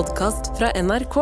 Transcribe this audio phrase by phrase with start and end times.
[0.00, 1.16] podkast fra NRK.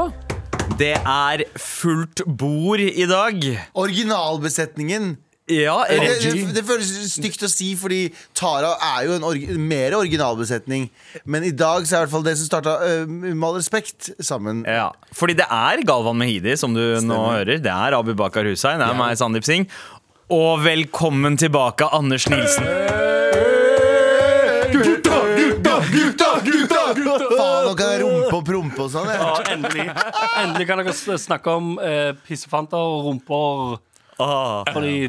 [0.78, 3.40] Det er fullt bord i dag.
[3.74, 5.16] Originalbesetningen.
[5.48, 8.02] Ja, Det, det, det føles stygt å si, fordi
[8.36, 10.86] Tara er jo en orgi mer originalbesetning.
[11.24, 12.76] Men i dag så er i hvert fall det som starta
[13.08, 14.60] med all respekt sammen.
[14.68, 17.56] Ja, fordi det er Galvan Mehidi, som du nå hører.
[17.64, 18.78] Det er Abu Bakar Hussein.
[18.78, 19.66] Det er meg, Sandeep Singh.
[20.30, 22.68] Og velkommen tilbake, Anders Nilsen.
[24.68, 26.84] Gutta, gutta, gutta, gutta!
[27.38, 29.10] Faen, kan rumpe og prompe og sånn.
[29.12, 29.88] Ja, endelig.
[30.40, 33.78] Endelig kan dere snakke om eh, pissefanter og rumper.
[34.18, 34.64] Ah.
[34.72, 35.08] Fordi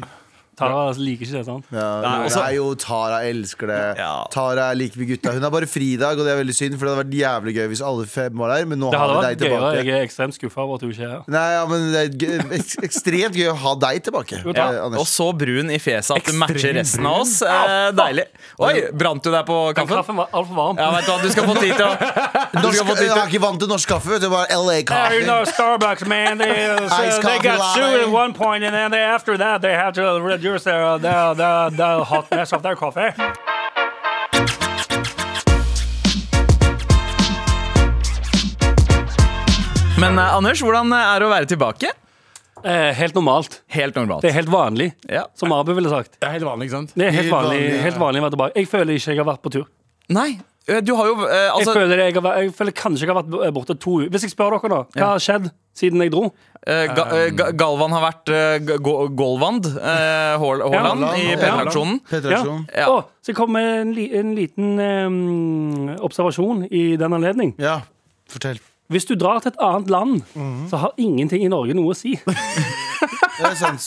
[0.60, 1.44] Tara liker ikke det.
[1.48, 1.64] sant?
[1.72, 3.80] Ja, Nei, det også- er jo Tara elsker det.
[3.98, 4.12] Ja.
[4.30, 5.32] Tara er like med gutta.
[5.32, 7.66] Hun har bare fridag, og det er veldig synd, for det hadde vært jævlig gøy
[7.72, 8.66] hvis alle fem var der.
[8.66, 9.60] Men nå Det har vi vært deg gøyere.
[9.60, 9.84] tilbake.
[9.90, 11.22] Jeg er ekstremt skuffa over at hun ikke er her.
[11.26, 14.42] Nei, ja, men det er gøy, ek ekstremt gøy å ha deg tilbake.
[14.54, 14.68] Ja.
[14.70, 14.98] eh.
[15.00, 17.40] Og så brun i fjeset at du matcher resten av oss.
[17.42, 18.26] Eh, deilig.
[18.60, 19.88] Oi, brant du deg på kaffen?
[19.88, 20.76] Den kaffen var altfor varm.
[20.78, 21.96] Ja, vet du hva, du skal få tid til å
[22.52, 24.28] Du Norsk, få tid jeg har ikke vant til norsk kaffe, vet du.
[24.30, 25.14] Bare LA Yeah, kaffe.
[25.20, 26.38] you know, Starbucks, man.
[26.38, 29.94] They, uh, they got sued at one point, and then they, after that, they had
[29.94, 30.02] to
[30.50, 33.10] reduce there, the, the, the hotness of their coffee.
[40.00, 41.90] Men eh, Anders, hvordan er det å være tilbake?
[42.60, 43.60] Eh, helt normalt.
[43.72, 44.24] Helt normalt.
[44.24, 45.26] Det er helt vanlig, Ja.
[45.38, 46.16] som Abu ville sagt.
[46.20, 46.94] Det er helt vanlig, ikke sant?
[46.96, 48.56] Det er helt vanlig, helt vanlig å være tilbake.
[48.60, 49.66] Jeg føler ikke jeg har vært på tur.
[50.10, 53.06] Nei, eh, du har jo eh, Jeg, altså føler, jeg, har, vært- jeg føler kanskje
[53.06, 54.10] jeg har vært borte to uker.
[54.12, 54.80] Hvis jeg spør dere da.
[55.00, 56.26] hva har skjedd siden jeg dro?
[56.66, 61.12] eh, ga, eh, ga, Galvan har vært eh, Go- Golvand eh, Haaland ja.
[61.16, 61.38] i ja.
[61.40, 62.00] P3-aksjonen.
[62.10, 62.66] Petrasjon.
[62.76, 62.86] Ja.
[62.92, 67.54] Å, så jeg kom med en, li, en liten eh, observasjon i den anledning.
[67.58, 67.80] Ja,
[68.30, 68.60] fortell.
[68.90, 70.64] Hvis du drar til et annet land, Mhm.
[70.70, 72.16] så har ingenting i Norge noe å si.
[73.40, 73.86] Det er sant.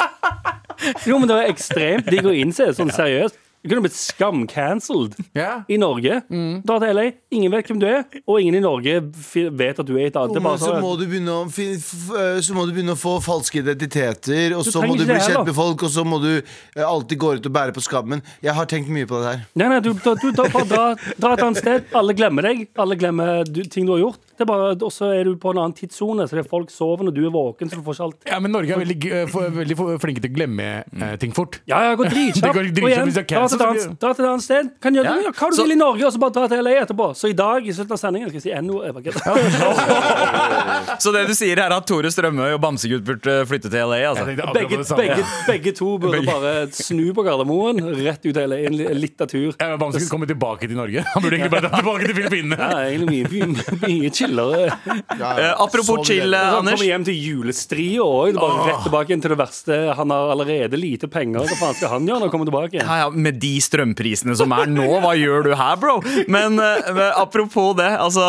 [1.05, 3.35] Jo, men det er ekstremt digg å innse, sånn seriøst.
[3.63, 5.63] Du kunne blitt skam-cancelled Ja.
[5.71, 6.21] i Norge.
[6.67, 9.85] Dra til LA, ingen vet hvem du er, og ingen i Norge fi- vet at
[9.87, 10.33] du er et annet.
[10.33, 12.73] Det er bare så sånn- må, du begynne å, fin- f- eh, så må du
[12.75, 15.31] begynne å få falske identiteter, og Du så må trenger du ikke bli det kjent
[15.37, 15.45] heller.
[15.45, 16.41] med folk, og så må du
[16.75, 18.21] eh, alltid gå ut og bære på skammen.
[18.43, 19.45] Jeg har tenkt mye på det her.
[19.55, 21.83] Nei, nei, du, du, du dra, bare dra, dra et annet sted.
[21.95, 22.67] Alle glemmer deg.
[22.77, 24.19] Alle glemmer du, ting du har gjort.
[24.43, 26.71] Det er bare, Og så er du på en annen tidssone, så det er folk
[26.73, 27.69] sover når du er våken.
[27.71, 30.31] Så du får ikke alt Ja, men Norge er veldig, eh, for, veldig flinke til
[30.31, 31.61] å glemme eh, ting fort.
[31.69, 32.53] Ja, ja, dritkjapt.
[32.57, 34.71] Går dritkjapt igjen, det er dra til, et annet, dra til et annet sted.
[34.83, 35.15] Kan gjøre Ja.
[35.29, 35.31] ja.
[35.39, 37.07] hva du Så- vil i Norge, og så bare dra til LA etterpå.
[37.15, 38.81] Så i dag, i slutten av sendingen, skal jeg si NO.
[38.83, 40.99] jeg bare kødder.
[41.03, 44.01] Så det du sier er at Tore Strømøy og Bamsegutt burde flytte til LA?
[44.11, 44.25] Altså.
[44.53, 48.59] Begge, begge, begge to burde bare snu på Gardermoen, rett ut til LA.
[48.67, 49.53] En, litt av tur.
[49.59, 51.03] Ja, men kommer tilbake til Norge.
[51.13, 52.57] Han burde egentlig bare dra tilbake til Filippinene.
[52.59, 54.71] Ja, egentlig mye, mye, mye chillere.
[55.13, 56.53] Eh, apropos Så chill, Anders.
[56.55, 58.37] Han kommer hjem til julestri òg.
[58.37, 59.79] Bare rett tilbake til det verste.
[59.97, 61.45] Han har allerede lite penger.
[61.47, 62.81] Hva faen skal han gjøre når han kommer tilbake?
[62.81, 65.99] Ja, ja, Med de strømprisene som er nå, hva gjør du her, bro?
[66.27, 68.23] Men, men apropos det, altså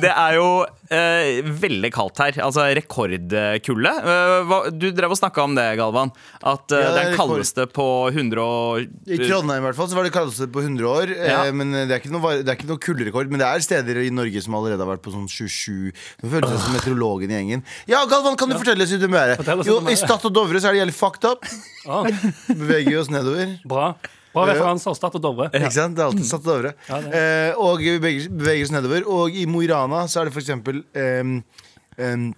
[0.00, 0.48] Det er jo
[0.90, 2.38] eh, veldig kaldt her.
[2.44, 3.92] Altså rekordkulde.
[4.12, 6.12] Eh, du drev og snakka om det, Galvan.
[6.42, 9.66] At eh, Ja, det det er er den kaldeste på 100 år I Trondheim i
[9.68, 11.12] hvert fall, så var det kaldeste på 100 år.
[11.16, 11.38] Ja.
[11.46, 13.30] Eh, men det er ikke noe, var- det er ikke noe kulderekord.
[13.32, 15.92] Men det er steder i Norge som allerede har vært på sånn 27.
[16.22, 17.64] Nå føles det som meteorologen i gjengen.
[17.90, 19.36] Ja, Galvan, kan du fortelle oss om været?
[19.42, 19.96] Fortell Jo, I.
[19.98, 21.44] Stad og Dovre så er det jævlig fucked up.
[21.88, 22.04] Ah,
[22.48, 23.58] Beveger vi oss nedover.
[23.68, 23.92] bra.
[24.34, 24.94] Bra referanser.
[24.98, 25.48] Start og Dovre.
[25.54, 25.96] Ikke sant?
[25.96, 26.74] Det er alltid Stad og Dovre.
[26.88, 29.06] Ja, eh, og vi beveger, beveger oss nedover.
[29.08, 31.38] Og i Mo i Rana så er det for eksempel em,
[31.98, 32.28] em,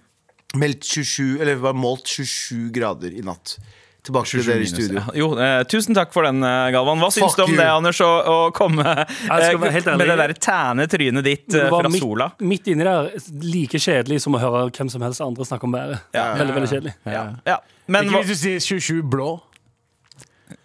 [0.57, 3.57] meldt 27 Eller var målt 27 grader i natt.
[4.01, 4.97] Tilbake til dere i studio.
[4.97, 6.97] Ja, Jo, eh, tusen takk for den, eh, Galvan.
[6.97, 7.57] Hva syns du om you.
[7.59, 11.53] det, Anders, å, å komme skal være helt eh, med det der tæne trynet ditt
[11.53, 12.31] eh, fra midt, sola?
[12.41, 13.11] midt inni der
[13.45, 16.01] like kjedelig som å høre hvem som helst andre snakke om været.
[16.17, 16.31] Ja.
[16.39, 16.95] Veldig, veldig kjedelig.
[17.13, 17.23] Ja.
[17.45, 17.59] Ja.
[17.93, 19.29] Men Ikke hva, hvis du sier 27 blå.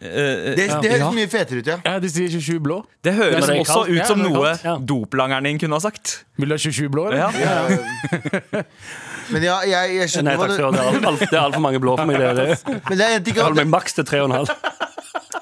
[0.00, 1.10] Eh, Det, det høres Ja.
[1.14, 1.76] mye fetere ut, ja.
[1.84, 2.80] Ja, de sier 27 blå.
[3.04, 3.90] det høres det også kaldt.
[4.00, 4.76] ut som ja, noe ja.
[4.78, 6.24] doplangeren din kunne ha sagt.
[6.38, 7.30] Vil du ha 27 blå, eller?
[7.40, 8.62] Ja.
[9.32, 10.90] Men ja, jeg, jeg skjønner Nei, takk skal du ha.
[10.92, 12.18] Det er alt- det er altfor mange blå for meg.
[12.20, 12.80] Det, det.
[12.90, 14.52] Men det er en ting Jeg holder meg maks til tre og en halv.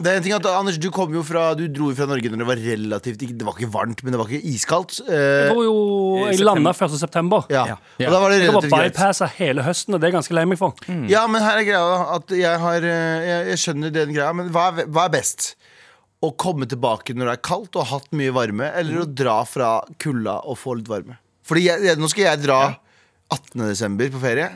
[0.04, 2.30] det er en ting at Anders, du kom jo fra Du dro jo fra Norge
[2.32, 4.96] når det var relativt ikke- Det var ikke varmt, men det var ikke iskaldt.
[5.06, 6.98] Jeg Eh, jo jeg landa 1.
[6.98, 7.44] september.
[7.50, 7.64] ja.
[7.98, 8.08] Ja.
[8.08, 8.94] Og da var det Jeg var relativt greit.
[8.96, 10.74] bypassa hele høsten, og det er jeg ganske lei meg for.
[11.08, 14.50] Ja, men her er greia at jeg har eh, Jeg, jeg skjønner den greia, men
[14.50, 15.54] hva er, hva er best?
[16.24, 19.42] Å komme tilbake når det er kaldt og har hatt mye varme, eller å dra
[19.44, 21.18] fra kulda og få litt varme?
[21.44, 22.60] Fordi jeg, jeg, nå skal jeg dra
[23.30, 23.66] 18.
[23.68, 24.48] desember på ferie.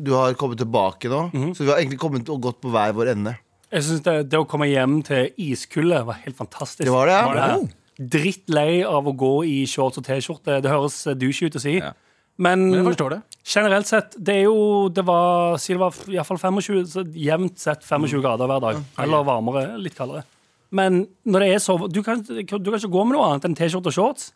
[0.00, 1.54] Du har kommet tilbake nå, Mhm.
[1.54, 3.36] så vi har egentlig kommet og gått på hver vår ende.
[3.70, 6.84] Jeg synes det, det å komme hjem til iskulde var helt fantastisk.
[6.84, 7.26] Det var det, ja.
[7.26, 7.74] Var det?
[8.10, 10.60] Drittlei av å gå i shorts og T-skjorte.
[10.62, 11.76] Det høres douche ut å si.
[11.78, 11.92] Ja.
[12.38, 13.22] Men Men jeg forstår det.
[13.44, 17.04] generelt sett, det er jo Det var, si det var i hvert fall 25, så
[17.12, 18.82] jevnt sett 25 grader hver dag.
[18.98, 20.24] Eller varmere, litt kaldere.
[20.72, 23.54] Men når det er så Du kan, du kan ikke gå med noe annet enn
[23.54, 24.32] T-skjorte og shorts.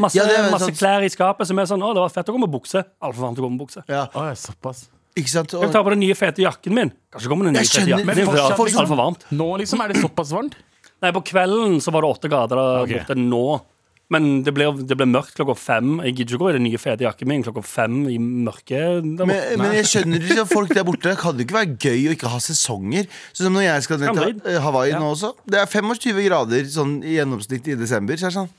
[0.00, 2.08] Masse, Ja, det er masse sånn- klær i skapet som er sånn Å, det var
[2.10, 2.84] fett å gå med bukse.
[3.02, 3.82] Altfor varmt å gå med bukse.
[3.88, 4.88] Ja, Å, ja, såpass.
[5.16, 5.50] ikke sant?
[5.52, 6.92] Jeg tar Og, på den nye, fete jakken min.
[7.12, 8.06] Kanskje kommer den nye Jeg fete skjønner, jakken.
[8.06, 9.24] men Det er fortsatt for- liksom- altfor varmt.
[9.30, 10.54] Nå liksom er det såpass varmt.
[11.02, 12.88] Nei, på kvelden så var det åtte grader der Ok.
[13.06, 13.62] borte nå.
[14.10, 15.98] Men det blir, det blir mørkt klokka fem.
[16.04, 19.16] Jeg gidder ikke gå i den nye, fete jakken min klokka fem i mørket.
[19.16, 19.26] der borte.
[19.26, 21.16] men, men jeg skjønner ikke at folk der borte.
[21.16, 23.06] Kan det ikke være gøy å ikke ha sesonger?
[23.32, 24.52] Sånn som når jeg skal ned Kan til bli.
[24.54, 25.32] eh, Hawaii nå også.
[25.48, 28.14] Det er 25 grader sånn i gjennomsnitt i desember.
[28.20, 28.50] Så er det sånn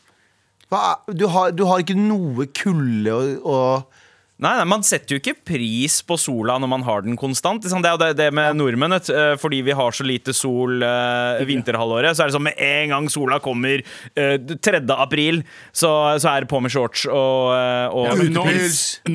[1.13, 4.01] du, har, du har ikke noe kulde og, og
[4.35, 7.63] Nei, nei, Man setter jo ikke pris på sola når man har den konstant.
[7.63, 7.79] Liksom.
[7.79, 8.91] Det er jo det, det med nordmenn.
[8.97, 9.07] vet.
[9.07, 12.91] Eh, Fordi vi har så lite sol eh, vinterhalvåret, så er det sånn med en
[12.91, 14.81] gang sola kommer eh, 3.
[14.91, 15.39] april,
[15.71, 18.43] så, så er det på med shorts og, eh, og Ja, nå,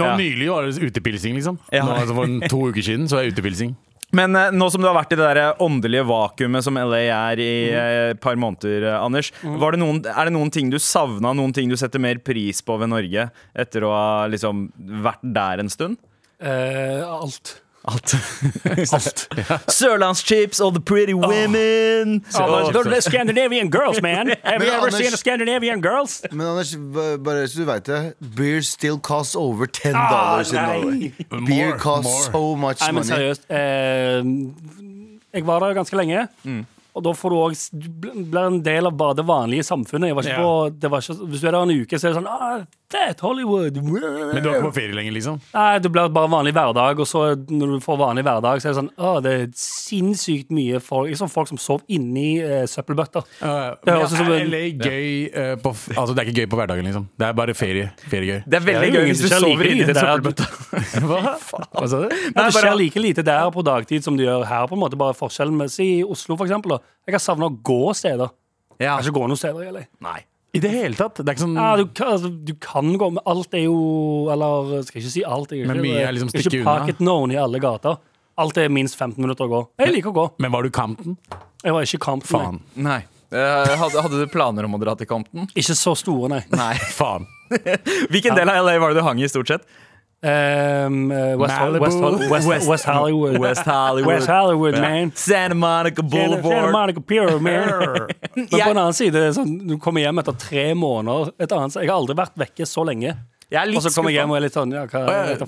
[0.00, 0.16] nå Ja.
[0.16, 1.60] nylig var det utepilsing, liksom.
[1.68, 1.84] Ja.
[1.84, 3.76] Nå, altså for to uker siden så er utepilsing.
[4.16, 7.42] Men eh, nå som du har vært i det der åndelige vakuumet som LA er
[7.42, 10.78] i eh, et par måneder, eh, Anders, var det noen, er det noen ting du
[10.82, 14.68] savna, noen ting du setter mer pris på ved Norge etter å ha liksom
[15.06, 16.00] vært der en stund?
[16.40, 17.58] Eh, alt.
[17.88, 18.14] Alt.
[18.96, 19.22] Alt.
[19.72, 22.20] Sørlandschips og the pretty women.
[22.36, 24.28] Oh, Oh, the Scandinavian girls, man.
[24.44, 26.20] Have you ever Anders- seen a Scandinavian girls?
[26.30, 26.74] Men Anders,
[27.24, 28.00] bare så du vet det
[28.36, 31.12] Beer still costs over 10 Ah, dollars in nei.
[31.30, 31.46] Norway.
[31.46, 32.32] Beer costs more.
[32.32, 33.48] so much Nei, men seriøst.
[33.48, 34.20] Eh,
[35.38, 36.26] jeg var der ganske lenge.
[36.94, 37.88] Og da får du du
[38.26, 40.10] blir en del av bare det vanlige samfunnet.
[40.10, 42.12] Jeg var ikke på, det var ikke, hvis du er der en uke, så er
[42.12, 43.76] det sånn ah, Fett, Hollywood!
[43.84, 45.36] Men du har ikke på ferie lenger, liksom?
[45.54, 48.72] Nei, det blir bare vanlig hverdag, og så når du får vanlig hverdag, så er
[48.72, 53.22] det sånn Å, det er sinnssykt mye folk Liksom folk som sover inni uh, søppelbøtter.
[53.38, 56.30] Uh, Det høres ja, som er en- LA gøy uh, på f Altså, det er
[56.32, 57.06] ikke gøy på hverdagen, liksom.
[57.20, 57.92] Det er bare ferie.
[58.10, 58.40] Feriegøy.
[58.46, 60.48] Det er veldig Det er gøy hvis du sover inni en søppelbøtte.
[61.10, 61.36] Hva?
[61.38, 62.08] Hva sa du?
[62.10, 64.66] Nei, det skjer like lite der på dagtid som det gjør her.
[64.66, 66.74] på en måte Bare forskjellen med Si i Oslo, for eksempel.
[66.74, 66.82] da.
[67.06, 68.34] Jeg har savna å gå steder.
[68.80, 68.96] Ja.
[68.96, 70.18] Jeg kan ikke gå noen steder i Nei.
[70.52, 71.20] I det hele tatt?
[71.20, 73.76] Det er ikke sånn Ja, du, kan, altså, du kan gå, men alt er jo
[74.34, 75.52] Eller skal jeg ikke si alt.
[75.54, 76.74] Jeg, Men ikke, mye er liksom stikke ikke unna.
[76.80, 78.00] pocket known i alle gater.
[78.40, 79.60] Alt er minst 15 minutter å gå.
[79.84, 80.26] Jeg liker å gå.
[80.42, 81.16] Men var du Campton?
[81.62, 82.30] Jeg var ikke i Compton.
[82.30, 82.60] Faen.
[82.80, 83.02] Nei.
[83.30, 85.46] Eh, hadde, hadde du planer om å dra til Compton?
[85.54, 86.40] Ikke så store, nei.
[86.56, 86.72] Nei.
[86.96, 87.28] Faen.
[88.10, 89.66] Hvilken del av LA var det du hang i, stort sett?
[90.22, 91.80] Um, uh, West, Malibu.
[91.80, 91.98] West,
[92.30, 93.38] West, West- West Hollywood.
[93.40, 94.06] West Hollywood.
[94.14, 95.12] West Hollywood, man.
[95.14, 96.44] Santa Monica Boulevard.
[96.44, 98.08] Santa Monica Pier, man.
[98.36, 101.78] Men på en annen side, sånn, du kommer hjem etter tre måneder et annet.
[101.80, 103.16] Jeg har aldri vært vekke så lenge.
[103.50, 105.00] Og så kommer jeg hjem og er litt sånn ja, hva,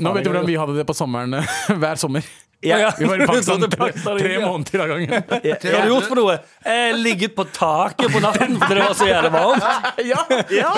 [0.03, 1.37] Nå vet du hvordan vi hadde det på sommeren
[1.85, 2.25] hver sommer.
[2.63, 3.89] Jeg- Vi var i Pakistan tre,
[4.19, 5.11] tre måneder av gangen.
[5.29, 6.37] Hva har du gjort for noe?
[6.65, 9.69] Jeg ligget på taket på natten fordi det var så jævlig varmt.
[10.13, 10.71] Ja, ja.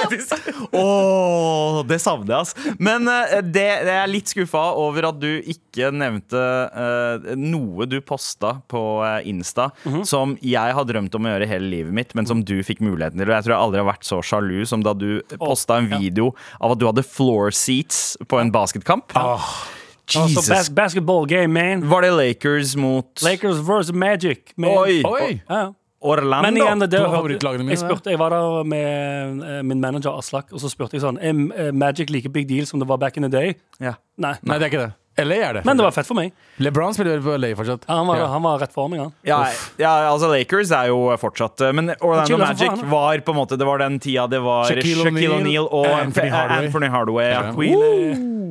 [0.72, 2.75] Åh, det savner jeg, altså.
[2.82, 6.40] Men eh, det, jeg er litt skuffa over at du ikke nevnte
[6.75, 9.69] uh, noe du posta på eh, Insta
[10.08, 13.19] som jeg har drømt om å gjøre hele livet mitt, men som du fikk muligheten
[13.20, 13.28] til.
[13.31, 15.08] Og jeg tror jeg aldri har vært så sjalu som da du
[15.40, 19.12] posta en video av at du hadde floor seats på en basketkamp.
[19.14, 20.48] Altså, Jesus.
[20.48, 21.86] bas basketball game, man.
[21.90, 24.52] Var det Lakers mot Lakers versus Magic.
[24.56, 24.70] Man.
[24.70, 25.02] Oi!
[25.04, 25.40] Oi!
[25.48, 25.72] Ja.
[26.04, 26.50] Orlando?
[26.50, 30.60] Men igjen, det, mine, jeg, spurte, jeg var der med eh, min manager Aslak, og
[30.60, 33.24] så spurte jeg sånn Er eh, Magic like big deal som det var back in
[33.24, 33.54] the day?
[33.80, 33.96] ja.
[34.20, 34.34] Nei.
[34.44, 34.92] Nei, det er ikke det.
[35.19, 35.61] LA er det.
[35.64, 36.32] Men det var fett for meg.
[36.58, 37.84] LeBron spiller vel på LA fortsatt.
[37.87, 38.26] Ja, han, var, Ja.
[38.32, 39.12] han var rett for meg, han.
[39.22, 39.38] Ja,
[39.78, 43.66] ja, altså Lakers er jo fortsatt eh, Men Orlando Magic var på en måte Det
[43.69, 46.66] var den tida det var Shaquille Shaquille O'Neal, og Anthony Hardaway.
[46.66, 47.31] Anthony Hardaway.
[47.31, 47.43] Ja.
[47.46, 47.52] Ja.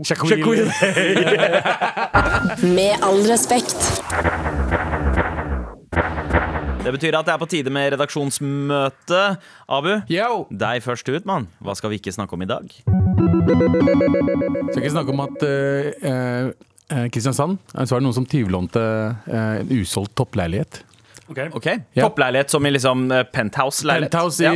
[0.04, 0.72] Shaquille.
[2.76, 4.02] Med all respekt.
[6.84, 9.22] Det betyr at det er på tide med redaksjonsmøte.
[9.72, 10.44] Abu, Yo!
[10.52, 11.48] deg først ut, mann.
[11.64, 12.76] Hva skal vi ikke snakke om i dag?
[14.72, 16.50] Skal ikke snakke om at uh,
[16.94, 17.08] eh,
[17.88, 18.82] så var det noen som tyvlånte
[19.34, 20.84] en usolgt toppleilighet.
[21.28, 21.40] Ok.
[21.56, 21.80] Okay.
[21.96, 22.04] Ja.
[22.08, 24.12] Toppleilighet som i liksom eh, penthouse-leilighet.
[24.12, 24.54] Penthouse i ja.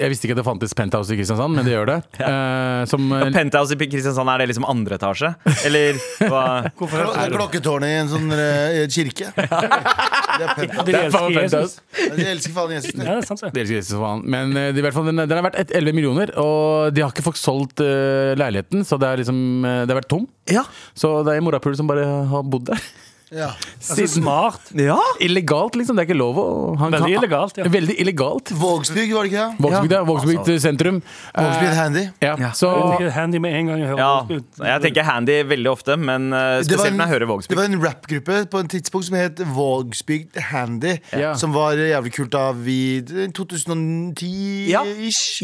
[0.00, 1.98] Jeg visste ikke at det fantes penthouse i Kristiansand, men det gjør det.
[2.26, 3.30] Eh, som eh, Ja.
[3.34, 5.30] Penthouse i Kristiansand, er det liksom andre etasje?
[5.68, 6.44] Eller hva?
[6.96, 9.30] Det er klokketårnet i en sånn eh, kirke.
[9.36, 10.84] Det er penthouse.
[10.86, 11.76] De Det er elsker Jesus.
[12.16, 12.92] De elsker faen Jesus.
[12.96, 13.52] Ja, det er sant, det.
[13.54, 14.24] Det elsker Jesus faen.
[14.36, 17.14] Men eh, det i hvert fall, den, den er verdt 11 millioner, og de har
[17.14, 20.26] ikke fått solgt eh, leiligheten, så det er liksom eh, Det har vært tom.
[20.50, 20.64] Ja.
[20.96, 22.88] Så det er en morapuler som bare har bodd der.
[23.34, 23.48] Ja.
[23.80, 24.68] Altså, smart.
[24.78, 24.94] ja.
[25.20, 25.96] Illegalt, liksom.
[25.98, 26.44] Det er ikke lov å
[26.78, 27.64] han Veldig kan- illegalt, ja.
[27.74, 28.52] Veldig illegalt.
[28.54, 29.64] Vågsbygd, var det ikke det?
[29.66, 30.02] Vågsbygd, ja.
[30.06, 31.00] Vågsbygd sentrum.
[31.34, 32.04] Vågsbygd Eh, handy.
[32.22, 32.36] ja.
[32.38, 32.50] Ja.
[32.54, 32.70] Så
[33.10, 34.12] handy med en gang jeg hører ja.
[34.22, 34.62] Vågsbygd.
[34.70, 37.48] Jeg tenker handy veldig ofte, men uh, spesielt en- når jeg hører Vågsbygd.
[37.48, 40.98] Det var en rappgruppe på en tidspunkt som het Vågsbygd Handy.
[41.12, 41.34] Ja.
[41.34, 43.02] Som var jævlig kult av i
[43.34, 44.70] 2010-ish.
[44.70, 44.82] Ja.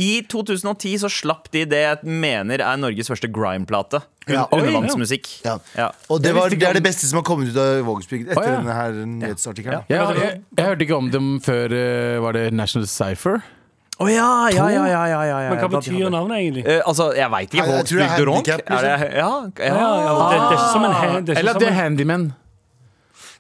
[0.03, 4.03] I 2010 så slapp de det jeg mener er Norges første grime-plate.
[4.31, 4.45] Ja.
[4.55, 5.29] Undervannsmusikk.
[5.45, 5.57] Ja.
[5.77, 5.89] Ja.
[6.09, 8.47] Og det, var, det er det beste som har kommet ut av Vågsbygd etter oh,
[8.47, 8.61] ja.
[8.61, 9.89] denne her nyhetsartikkelen.
[9.91, 13.41] ja, jeg, jeg hørte ikke om dem før eh, Var det National Cypher?
[14.03, 15.49] Å ja, ja, ja, ja, ja, ja, ja.
[15.53, 16.63] Men hva betyr navnet egentlig?
[16.67, 17.67] Eh, altså, jeg veit ikke.
[17.71, 18.53] Vågsbygd jeg Ronk?
[18.53, 19.67] Er det, ja, ja.
[19.67, 21.73] Ja, ja, det, det er ikke som en hand- det er Eller som at det
[21.73, 22.29] er handyman.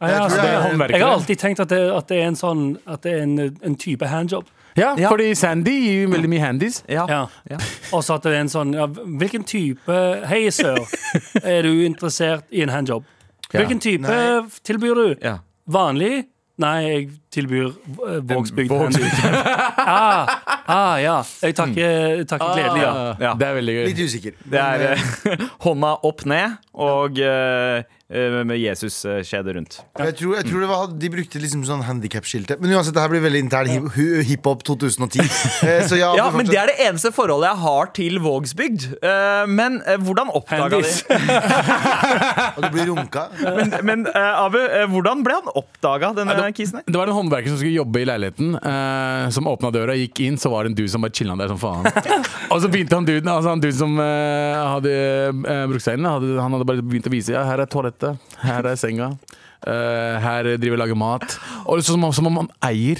[0.03, 2.17] Ja, ja, Jeg altså, det er jeg, jeg har alltid tenkt at det, at det
[2.19, 4.51] er en sånn At det er en, en type handjob.
[4.77, 5.09] Ja, Ja.
[5.11, 6.83] fordi Sandy gir jo veldig mye handies.
[6.89, 7.07] ja.
[7.09, 7.27] Ja.
[7.51, 7.59] Ja.
[7.93, 9.93] Og så at det er en sånn ja, Hvilken type
[10.27, 10.79] Hei, sør.
[11.43, 13.05] Er du interessert i en handjob?
[13.53, 14.41] Hvilken type Nei.
[14.65, 15.15] tilbyr du?
[15.23, 15.39] Ja.
[15.69, 16.25] Vanlig?
[16.63, 19.03] Nei, jeg tilbyr uh, Vågsbygd handy.
[19.79, 20.29] ah,
[20.69, 21.23] ah, ja.
[21.43, 22.93] Jeg takker, takker gledelig, ja.
[23.21, 23.33] Ja.
[23.41, 23.85] Det er veldig gøy.
[23.89, 24.33] Litt usikker.
[24.53, 29.79] Det er eh, eh, hånda opp ned og eh, eh, med Jesus-kjede rundt.
[29.99, 32.59] jeg, tror, jeg tror det var De brukte liksom sånn handikap-skilte.
[32.61, 33.89] Men uansett, det her blir veldig intern
[34.29, 35.23] hiphop 2010.
[35.63, 38.87] Eh, Så ja, Ja, men Det er det eneste forholdet jeg har til Vågsbygd.
[39.03, 40.83] Eh, men eh, hvordan oppdaga de
[42.57, 43.27] Og du blir runka.
[43.43, 46.87] Men, men eh, Abu, eh, hvordan ble han oppdaga, denne det- kisen her?
[46.87, 50.37] Det var en håndverker som skulle jobbe i leiligheten, eh, som åpna døra, gikk inn,
[50.41, 51.87] så var det en dude som bare chilla der som faen.
[52.53, 54.95] og så begynte han duden, altså han duden som eh, hadde
[55.71, 57.71] brukt seg inn, han hadde bare begynt å vise ja, her er
[58.03, 59.13] toalettet, her er senga.
[59.63, 61.35] Uh, her driver jeg og lager mat.
[61.71, 62.99] Og det er som, om- som om han eier.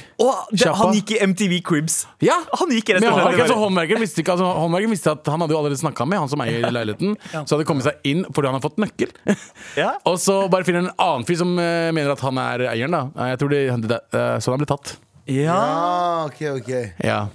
[0.55, 0.77] sjappa.
[0.79, 1.97] han gikk i MTV Cribs.
[2.23, 2.37] Ja!
[2.61, 5.43] Han gikk rett Men og slett håndverkeren, håndverkeren, visste ikke, altså, håndverkeren visste at han
[5.43, 7.17] hadde jo allerede snakka med han som eier leiligheten.
[7.49, 9.11] Så hadde kommet seg inn fordi han har fått nøkkel.
[9.83, 9.95] Ja.
[10.07, 12.93] Og så bare finner han en annen fyr som uh, mener at han er eieren.
[12.95, 14.95] da Jeg tror det, det, uh, Så han ble tatt.
[15.27, 15.55] Ja.
[15.55, 16.25] ja.
[16.27, 16.71] ok, ok
[17.05, 17.29] Ja.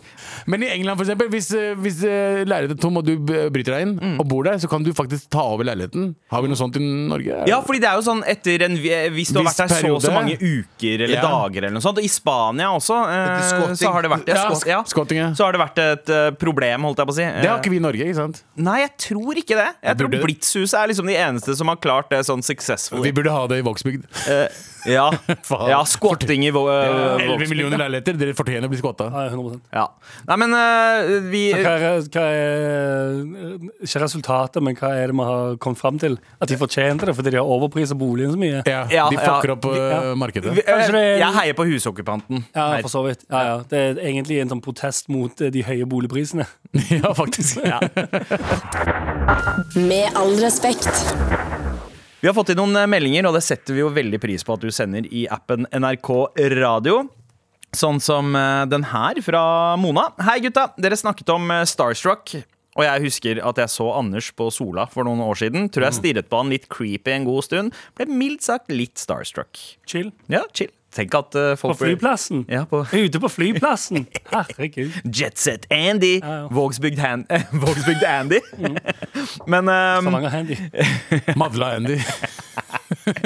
[0.46, 3.74] Men i England, for eksempel, hvis, eh, hvis eh, leiligheten er tom og du bryter
[3.78, 4.20] deg inn Mm.
[4.22, 6.14] og bor der, så kan du faktisk ta over leiligheten.
[6.32, 7.40] Har vi noe sånt i Norge?
[7.48, 10.02] Ja, fordi det er jo sånn etter en Hvis du har vært der så og
[10.04, 11.22] så mange uker eller Ja.
[11.24, 11.98] dager eller noe sånt.
[11.98, 14.36] Og i Spania også, eh, så har det vært det.
[14.36, 14.84] Ja, Skott- ja.
[15.18, 15.34] ja.
[15.34, 17.24] Så har det vært et eh, problem, holdt jeg på å si.
[17.42, 18.44] Det har ikke vi i Norge, ikke sant?
[18.58, 19.70] Nei, jeg tror ikke det.
[19.84, 20.24] Jeg tror burde.
[20.28, 23.62] Blitzhuset er liksom de eneste som har klart det sånn Vi burde ha det i
[23.64, 24.06] Vågsbygd.
[24.88, 25.10] Eh, ja.
[25.68, 29.08] Ja, skvatting i Vå- eh, 11 millioner leiligheter, dere fortjener å bli skvatta.
[29.12, 29.86] Ja, 100 Ja.
[30.28, 33.18] Nei, men eh, vi Så hva er, hva er
[33.84, 36.18] Ikke resultatet, men hva er det vi har kommet fram til?
[36.40, 38.62] At de fortjente det fordi de har overpriset boligen så mye?
[38.70, 39.26] Ja, Ja, de ja.
[39.26, 40.16] fucker opp eh, Ja.
[40.16, 40.54] markedet.
[40.56, 42.46] vi- eh, Kanskje det er- Jeg heier på husokkupanten.
[42.56, 42.82] Ja, Her.
[42.82, 43.26] for så vidt.
[43.32, 43.58] Ja, ja.
[43.68, 46.46] Det er egentlig en sånn protest mot eh, de høye boligprisene.
[47.02, 47.64] ja, faktisk.
[47.66, 47.80] Ja.
[49.76, 51.47] Med all respekt.
[52.20, 54.56] Vi har fått inn noen eh, meldinger, og det setter vi jo veldig pris på
[54.56, 56.10] at du sender i appen NRK
[56.58, 57.04] Radio.
[57.78, 59.42] Sånn som eh, den her fra
[59.78, 60.08] Mona.
[60.26, 60.72] Hei, gutta.
[60.82, 62.34] Dere snakket om eh, Starstruck.
[62.78, 65.70] Og jeg husker at jeg så Anders på Sola for noen år siden.
[65.74, 67.78] Tror jeg stirret på han litt creepy en god stund.
[67.98, 69.58] Ble mildt sagt litt starstruck.
[69.90, 70.12] Chill.
[70.30, 70.74] Ja, chill.
[70.98, 72.46] Tenk at uh, På folk På flyplassen.
[72.50, 74.08] Ja, på Ute på flyplassen.
[74.34, 74.96] Herregud.
[75.06, 76.18] Jetset Andy.
[76.20, 76.48] Ja, ja.
[76.52, 77.26] Vågsbygd, Han
[77.64, 78.40] Vågsbygd Andy.
[79.52, 80.08] Men um...
[80.08, 80.58] Stavanger Handy.
[81.36, 82.00] Madla Andy.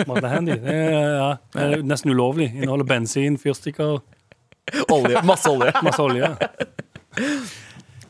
[0.07, 0.51] Madla Handy.
[0.51, 2.51] Det er, ja, det er nesten ulovlig.
[2.55, 4.01] Inneholder bensin, fyrstikker,
[4.91, 5.23] olje.
[5.25, 5.71] Masse olje.
[5.83, 6.33] masse olje.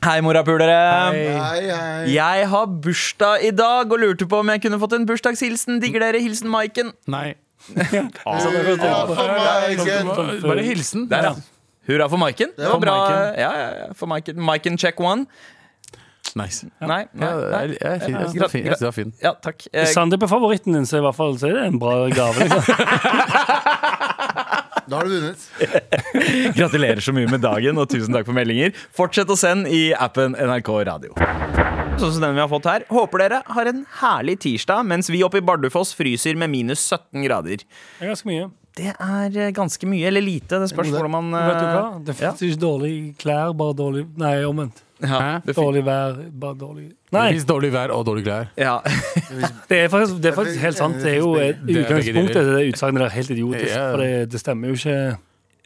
[0.01, 0.79] Hei, morapulere.
[1.13, 2.09] Hei, hei.
[2.15, 5.77] Jeg har bursdag i dag og lurte på om jeg kunne fått en bursdagshilsen.
[5.83, 6.89] Digger dere hilsen Maiken?
[7.05, 7.35] Nei.
[10.47, 11.09] Bare hilsen.
[11.11, 11.35] Der, ja.
[11.87, 12.49] Hurra for Maiken.
[12.57, 12.95] Det var bra.
[13.37, 14.41] Ja, ja, for Maiken.
[14.41, 15.25] Maiken check one.
[16.35, 16.67] Nice.
[16.79, 16.87] Ja.
[16.87, 17.61] Nei, nei, nei.
[17.61, 17.99] Jeg, eh, jeg, jeg, jeg
[18.63, 19.15] syns det var fint.
[19.23, 19.57] Ja, takk.
[19.65, 21.93] Hvis eh, Sandeep er favoritten din, så, i hvert fall, så er det en bra
[22.13, 22.35] gave.
[22.45, 22.63] Liksom.
[24.91, 25.39] da har du vunnet.
[26.59, 28.69] Gratulerer så mye med dagen, og tusen takk for meldinger.
[28.95, 31.11] Fortsett å sende i appen NRK Radio.
[31.99, 32.83] Sånn som den vi har fått her.
[32.89, 37.25] Håper dere har en herlig tirsdag mens vi oppe i Bardufoss fryser med minus 17
[37.25, 37.63] grader.
[37.63, 38.49] Det er ganske mye.
[38.77, 40.61] Det er eh, ganske mye, eller lite.
[40.61, 41.81] Det spørs hvordan man Vet du hva?
[41.81, 42.59] eh, Det fins ja.
[42.61, 44.83] dårlig klær, bare dårlig Nei, omvendt.
[45.01, 45.55] Ja, det.
[45.57, 48.51] Dårlig vær, bare dårlig Det Nei, fins dårlig vær og dårlige klær.
[48.55, 48.77] Ja.
[49.69, 51.01] det er faktisk, det er faktisk helt sant.
[51.01, 52.55] Det er jo Det utgangspunktet deler.
[52.61, 53.75] det utsagnet der helt idiotisk.
[53.75, 54.95] For det, det stemmer jo ikke.
[54.95, 55.19] Det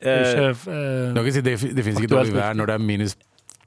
[0.05, 3.15] Eh, ikke uh, det, det fins ikke dårlig vær når det er minus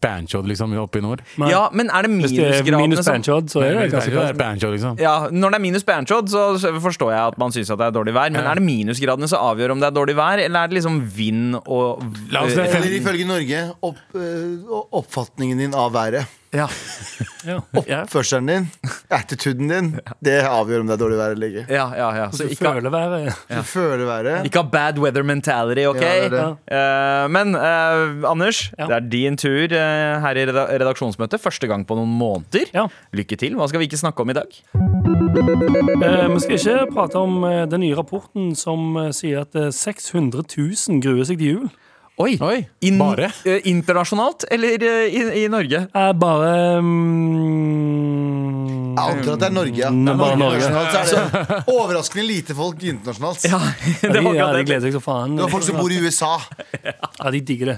[0.00, 1.22] banchod liksom, oppe i nord.
[1.36, 4.38] Men, ja, men er det minusgradene minus som banchod, så er det ganske kaldt.
[4.38, 4.98] banchod, liksom.
[5.02, 8.14] ja, Når det er minus banchod, så forstår jeg at man syns det er dårlig
[8.14, 8.30] vær.
[8.30, 8.50] Men Ja.
[8.52, 11.56] er det minusgradene som avgjør om det er dårlig vær, eller er det liksom vind
[11.66, 14.58] og La oss- eh, Eller ifølge Norge opp, øh,
[14.92, 16.26] oppfatningen din av været.
[16.54, 16.66] Ja.
[17.48, 17.60] Ja.
[18.02, 18.64] Oppførselen din,
[19.14, 19.86] attituden din,
[20.24, 21.62] det avgjør om det er dårlig vær eller ikke.
[21.72, 22.24] ja, ja, ja.
[22.30, 24.44] Så Så ikke, føler været Du føler været.
[24.44, 26.00] ikke ha bad weather mentality, OK?
[26.02, 26.42] Ja, det det.
[26.72, 28.86] Uh, men uh, Anders, Ja.
[28.90, 31.40] det er din tur uh, her i redaksjonsmøtet.
[31.40, 32.66] Første gang på noen måneder.
[32.74, 32.86] Ja.
[33.14, 33.54] Lykke til.
[33.56, 34.50] Hva skal vi ikke snakke om i dag?
[36.34, 41.24] Vi skal ikke prate om den nye rapporten som sier at eh, 600 000 gruer
[41.28, 41.68] seg til jul.
[42.18, 42.32] Oi!
[42.42, 43.28] Oi, In bare?
[43.46, 45.84] eh, internasjonalt eller eh, i, i Norge?
[45.94, 49.90] Er bare mm, Jeg antar at det er Norge, ja.
[49.94, 50.64] Mm, bare Norge.
[50.66, 53.44] Så er det overraskende lite folk internasjonalt.
[53.46, 53.60] Ja,
[54.02, 55.36] Ja, det var ja, de gleder seg så faen.
[55.38, 56.32] Det var folk som bor i USA.
[57.18, 57.76] Ja, de digger det.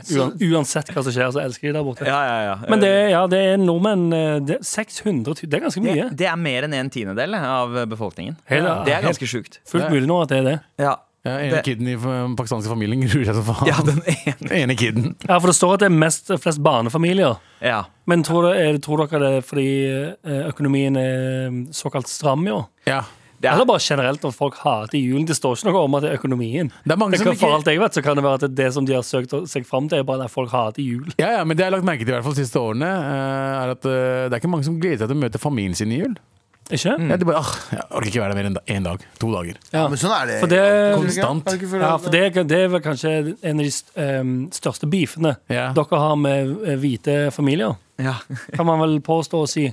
[0.51, 2.05] Uansett hva som skjer, så elsker de der borte.
[2.09, 2.57] Ja, ja, ja.
[2.69, 6.09] Men det, er- ja, det er nordmenn eh, det er 600 Det er ganske mye.
[6.11, 8.37] det, det er mer enn en tiendedel av befolkningen.
[8.53, 9.61] Helt- Det er ganske sjukt.
[9.69, 10.59] Fullt mulig nå at det er det.
[10.85, 10.95] Ja.
[11.27, 13.69] Ja, ene Det- kiden i den pakistanske familien gruer seg som faen.
[13.69, 14.50] ja, den ene.
[14.62, 15.15] Ene kiden.
[15.29, 17.37] Ja, for det står at det er mest, flest barnefamilier.
[17.61, 17.83] Ja.
[18.09, 22.55] Men tror, det, er, tror dere det er fordi eh, økonomien er såkalt stram i
[22.57, 22.65] år?
[22.89, 23.03] Ja.
[23.41, 25.25] Det er, Eller bare generelt at folk hater julen?
[25.29, 26.69] Det står ikke noe om at det er økonomien.
[26.85, 28.43] Det er mange Det som kan, for alt jeg vet, så kan det være at
[28.45, 31.07] det, det som de har søkt seg fram til, er bare at folk hater jul.
[31.17, 32.91] ja, ja, men det jeg har lagt merke til i hvert fall de siste årene,
[32.91, 35.77] eh, er at eh, det er ikke mange som gleder seg til å møte familien
[35.77, 36.19] sin i jul.
[36.71, 36.95] Ikke?
[37.11, 39.05] Ja, de bare, ah, jeg orker ikke være der mer enn da- en dag.
[39.19, 39.57] To dager.
[39.73, 39.89] Ja.
[39.89, 40.39] Men sånn er det.
[40.41, 41.53] For det- Konstant.
[41.81, 45.73] Ja, for det, det er vel kanskje en av de største beefene Ja.
[45.73, 47.77] dere har med eh, hvite familier.
[47.99, 48.15] ja.
[48.55, 49.67] Kan man vel påstå å si.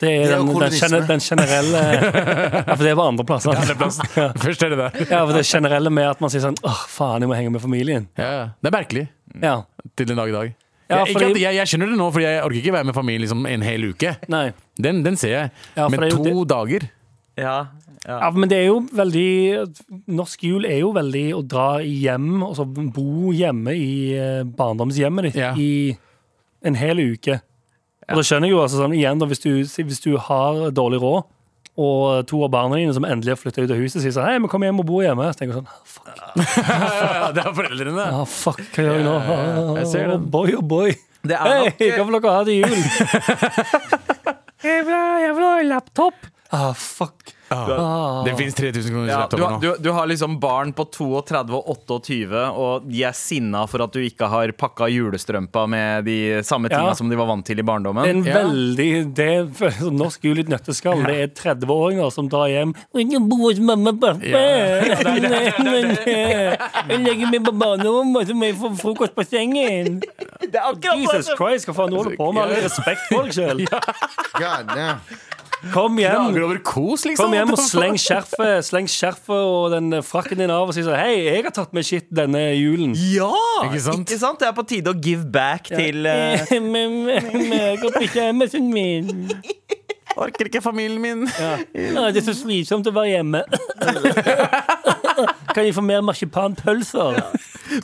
[0.00, 1.80] Det er, Det er den, den, den generelle
[2.68, 3.54] Ja, for det er på andre plasser
[4.44, 5.06] Først er det der.
[5.08, 7.62] ja, for det generelle med at man sier sånn Åh, faen, jeg må henge med
[7.62, 8.08] familien.
[8.20, 8.42] Ja, ja.
[8.60, 9.06] det er merkelig
[9.40, 9.54] Ja.
[9.96, 10.52] til en dag i dag.
[10.90, 12.88] Ja, jeg, ikke fordi- at, jeg, jeg skjønner det nå, fordi jeg orker ikke være
[12.90, 14.16] med familien liksom, en hel uke.
[14.28, 14.46] Nei.
[14.82, 15.50] Den, den ser jeg.
[15.76, 16.88] Ja, for Men det to dager
[17.38, 17.54] ja.
[18.06, 18.16] ja.
[18.18, 19.28] Ja, men det er jo veldig
[20.10, 25.30] Norsk jul er jo veldig å dra hjem, og så bo hjemme i eh, barndomshjemmet
[25.30, 25.52] ditt Ja.
[25.56, 25.96] i
[26.64, 27.38] en hel uke.
[28.10, 30.98] Og da skjønner jeg jo altså sånn igjen da, hvis du, hvis du har dårlig
[31.00, 31.28] råd,
[31.78, 34.38] og to av barna dine som endelig har flytta ut av huset, sier sånn Hei,
[34.42, 35.28] men kom hjem og bo hjemme.
[35.32, 36.08] Så tenker jeg sånn Fuck,
[37.36, 38.06] Det er foreldrene.
[38.10, 39.14] ah, fuck hva gjør jeg nå?
[39.30, 39.38] ja,
[39.78, 40.16] jeg ser det.
[40.18, 40.26] den.
[40.34, 40.90] boy, oh boy.
[41.22, 42.74] Det er Hei, nok hva vil dere ha til jul?
[44.66, 46.26] jeg, vil, ha- jeg vil ha en laptop.
[46.52, 47.32] Ah, fuck.
[47.50, 48.22] Ah.
[48.24, 49.58] Det fins 3000 kroner ja, du, har- nå.
[49.60, 53.92] du, du har liksom barn på 32 og 28, og de er sinna for at
[53.96, 56.94] du ikke har pakka julestrømpa med de samme tinga Ja.
[56.94, 58.04] som de var vant til i barndommen.
[58.06, 58.38] En Ja.
[58.44, 58.88] veldig
[59.18, 61.02] Det er som norsk jul i et nøtteskall.
[61.06, 62.74] Det er 30-åringer som drar hjem.
[62.94, 64.20] «Jeg kan bo hos mamma og pappa.
[66.90, 70.00] Jeg legger meg på barnerommet, så må jeg få frokost på sengen.
[70.50, 72.42] Jesus Christ, hva faen du holder på med?
[72.44, 73.66] All respekt for deg sjøl.
[75.74, 76.30] Kom hjem.
[76.40, 77.26] Over kos, liksom.
[77.26, 80.96] Kom hjem og sleng skjerfet Sleng skjerfet og den frakken din av og si sånn
[80.96, 82.94] Hei, jeg har tatt med shit denne julen.
[83.12, 83.28] Ja!
[83.66, 84.06] Ikke sant?
[84.08, 84.40] Ikke sant?
[84.40, 86.56] Det er på tide å give back til uh...
[86.64, 89.28] Men jeg går på hjemmet min.
[90.20, 91.28] Orker ikke familien min.
[91.40, 93.44] Ja, det er så slitsomt å være hjemme.
[95.54, 97.20] Kan jeg få mer marsipanpølser?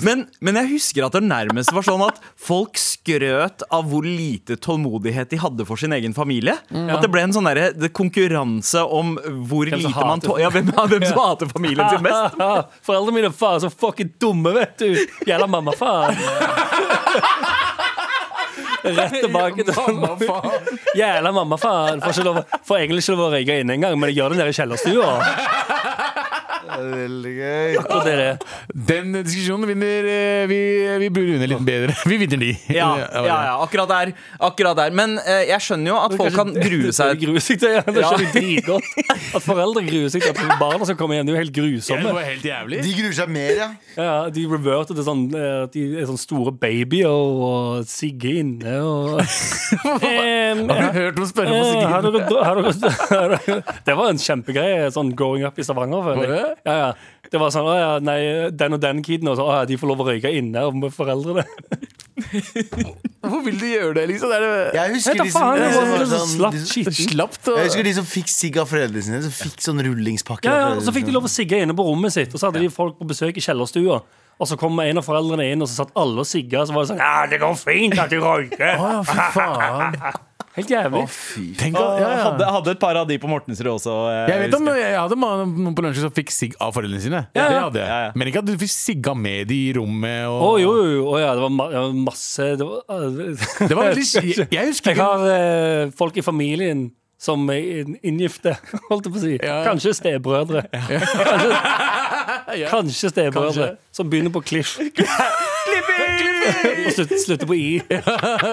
[0.07, 4.57] men, men jeg husker at det nærmest var sånn at folk skrøt av hvor lite
[4.63, 6.57] tålmodighet de hadde for sin egen familie.
[6.71, 9.15] At det ble en sånn der, det konkurranse om
[9.49, 12.39] hvor Hvem lite man tå- ja, hvem, hvem som hater familien sin mest.
[12.87, 14.91] Foreldrene mine er faen så fucking dumme, vet du.
[15.29, 16.19] Jævla mamma-faen.
[18.87, 20.69] Rett tilbake til Mamma, faen.
[20.97, 22.01] Jævla mamma-faen.
[22.05, 22.37] Får, ikke lov
[22.69, 25.09] får egentlig ikke lov å røyke inne engang, men jeg gjør det nede i kjellerstua.
[26.67, 27.77] Det veldig gøy.
[27.83, 28.45] Og det er.
[28.91, 30.59] Den diskusjonen vinner eh, vi,
[31.05, 31.95] vi vinne litt bedre.
[32.11, 32.51] Vi vinner de.
[32.73, 34.13] Ja, ja, ja, akkurat der.
[34.43, 34.95] Akkurat der.
[34.97, 37.19] Men uh, jeg skjønner jo at folk kan grue seg.
[37.23, 38.13] Grue seg til, det Ja.
[38.33, 38.87] dritgodt.
[39.37, 41.27] At foreldre gruer seg til at barna skal komme hjem.
[41.29, 42.13] Det er jo helt grusomme.
[42.13, 42.81] Ja, helt jævlig.
[42.87, 43.69] De gruer seg mer, ja.
[43.97, 48.75] Ja, de reverter til sånn eh, At de er sånn store babyer og sigger inne
[48.85, 54.21] og um, Har du hørt noen spørre på Sigge dere, dere, dere, Det var en
[54.21, 56.05] kjempegreie sånn growing up i Stavanger.
[56.11, 56.56] føler jeg.
[56.67, 56.89] Ja, ja.
[57.31, 58.19] Det var sånn, å ja, nei,
[58.55, 60.95] Den og den kiden og så, å ja, de får lov å røyke inne med
[60.95, 61.43] foreldrene.
[63.21, 64.31] Hvorfor vil de gjøre det, liksom?
[64.33, 66.71] Det er det Jeg husker de som, faen, det de var sånn, slapt de som-
[66.73, 67.11] skitten.
[67.13, 67.41] slapt.
[67.51, 67.59] Og...
[67.61, 69.21] Jeg husker de som fikk sigg av foreldrene sine.
[69.27, 70.47] Som fikk sånn rullingspakke.
[70.47, 71.19] Ja, av ja, og foreldrene Så fikk de sine.
[71.19, 73.45] lov å sigge inne på rommet sitt, og så hadde de folk på besøk i
[73.45, 74.01] kjellerstua.
[74.37, 76.63] Og så kom en av foreldrene inn, og så satt alle og sigga.
[76.63, 78.77] Og så var det sånn Ja, det går fint at du røyker.
[78.77, 80.01] Å, fy faen.
[80.57, 81.03] Helt jævlig.
[81.61, 82.21] Tenk at, ja, ja.
[82.31, 83.93] Hadde, hadde et par av de på Mortensrud også.
[84.09, 87.03] Jeg, Jeg vet om jeg, jeg hadde noen på lunsj som fikk sigg av foreldrene
[87.05, 87.21] sine.
[87.37, 87.91] Ja, Det hadde jeg.
[87.91, 88.15] Ja, ja.
[88.17, 90.23] Men ikke at du fikk sigga med de i rommet.
[90.31, 90.57] Å Og...
[90.63, 91.03] jo, jo, jo.
[91.13, 92.87] Oh, ja, det var ma ja, masse det var,
[93.69, 96.87] Det var veldig Jeg, jeg husker Jeg har eh, folk i familien
[97.21, 98.53] som inngifte,
[98.91, 99.35] holdt jeg på å si.
[99.41, 99.61] Ja.
[99.65, 100.67] Kanskje stebrødre.
[100.73, 101.53] Kanskje,
[102.75, 103.77] kanskje stebrødre.
[103.93, 104.79] Som begynner på Cliff.
[105.67, 107.69] Og slutter, slutter på I.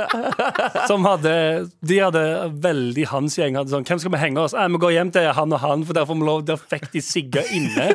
[0.89, 1.34] Som hadde
[1.86, 2.23] De hadde
[2.63, 3.58] veldig hans gjeng.
[3.60, 4.56] Hadde sånn, Hvem skal vi henge oss?
[4.58, 6.89] Eh, vi går hjem til han og han, for der får vi lov Der fikk
[6.95, 7.91] de sigge inne.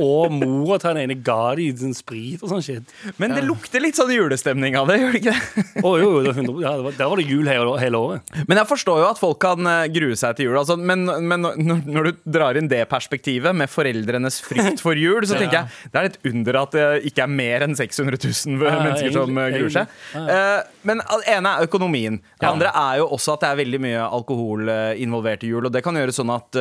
[0.00, 2.94] og mora til han ene ga de sånn sprit og sånn shit.
[3.20, 5.64] Men det lukter litt sånn julestemning av det, gjør det ikke det?
[5.82, 8.00] Å, jo, jo, det var 100, ja, det var, der var det jul hele, hele
[8.00, 8.34] året.
[8.48, 10.58] Men jeg forstår jo at folk kan eh, grue seg til jul.
[10.60, 15.24] Altså, men men når, når du drar inn det perspektivet med foreldrenes frykt for jul,
[15.28, 18.49] så tenker jeg det er et under at det ikke er mer enn 600 000
[18.70, 19.94] Ja, mennesker som eh, gruer seg.
[20.16, 22.18] Eh, Men det ene er økonomien.
[22.40, 25.66] Det andre er jo også at det er veldig mye alkohol eh, involvert i jul.
[25.68, 26.60] Og det kan gjøre sånn at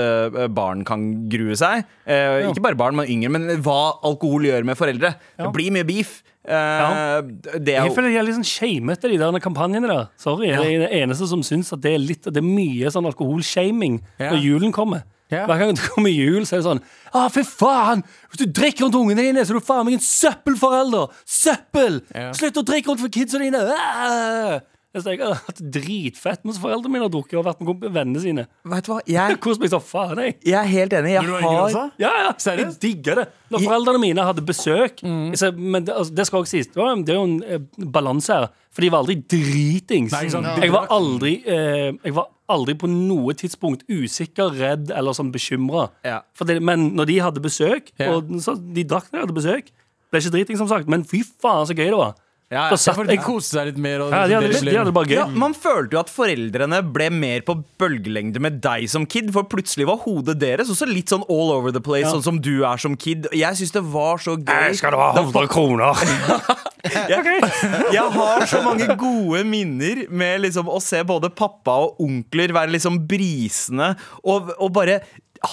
[0.56, 1.86] barn kan grue seg.
[2.06, 3.32] Ikke bare barn, men yngre.
[3.36, 5.14] Men hva alkohol gjør med foreldre.
[5.40, 6.20] Det blir mye beef.
[6.50, 7.20] Ja.
[7.22, 10.08] Det er Jeg føler de er litt sånn shamete, de der kampanjene der.
[10.18, 13.06] Sorry, Jeg er den eneste som syns at det er litt Det er mye sånn
[13.12, 14.32] alkoholshaming Ja.
[14.32, 15.04] når julen kommer.
[15.30, 15.44] Ja.
[15.46, 16.80] Hver gang det kommer jul, så er det sånn
[17.14, 18.02] Å, fy faen!
[18.32, 21.14] Hvis du drikker rundt ungene dine, så er du faen meg en søppelforelder!
[21.30, 22.00] Søppel!
[22.16, 22.32] Ja.
[22.38, 23.62] Slutt å drikke rundt for kidsa dine!
[23.76, 24.60] Ah!
[24.90, 28.22] Jeg tenker, jeg har hatt dritfett mens foreldrene mine har drukket og vært med vennene
[28.24, 28.46] sine.
[28.72, 29.02] Vet du hva?
[29.06, 30.38] Jeg, meg så faen, jeg.
[30.50, 31.12] jeg er helt enig.
[31.14, 31.84] Jeg har også?
[32.02, 32.80] Ja, ja, Seriøst?
[32.80, 33.26] jeg digger det.
[33.54, 36.98] Når foreldrene mine hadde besøk så, Men det, altså, det skal også sies, det, var,
[37.06, 38.50] det er jo en eh, balanse her.
[38.74, 40.14] For de var aldri dritings.
[40.16, 40.48] Nei, sånn.
[40.58, 45.92] Jeg var aldri eh, Jeg var aldri på noe tidspunkt usikker, redd eller sånn bekymra.
[46.06, 46.24] Ja.
[46.58, 49.70] Men når de hadde besøk, og så, de drakk når de hadde besøk
[50.10, 52.16] Ble ikke driting, som sagt, men fy faen så gøy det var.
[52.50, 52.78] Ja, ja.
[52.82, 54.02] Satt de koste seg litt mer.
[54.02, 55.18] Og ja, de, hadde, de hadde bare gøy.
[55.20, 59.46] Ja, Man følte jo at foreldrene ble mer på bølgelengde med deg som kid, for
[59.52, 62.16] plutselig var hodet deres også litt sånn all over the place, Ja.
[62.16, 63.28] sånn som du er som kid.
[63.38, 64.74] Jeg syns det var så gøy.
[64.80, 65.94] skal du ha 100 kroner?
[66.90, 67.42] Jeg,
[67.94, 72.72] jeg har så mange gode minner med liksom å se både pappa og onkler være
[72.72, 73.92] liksom brisende
[74.24, 75.02] og, og bare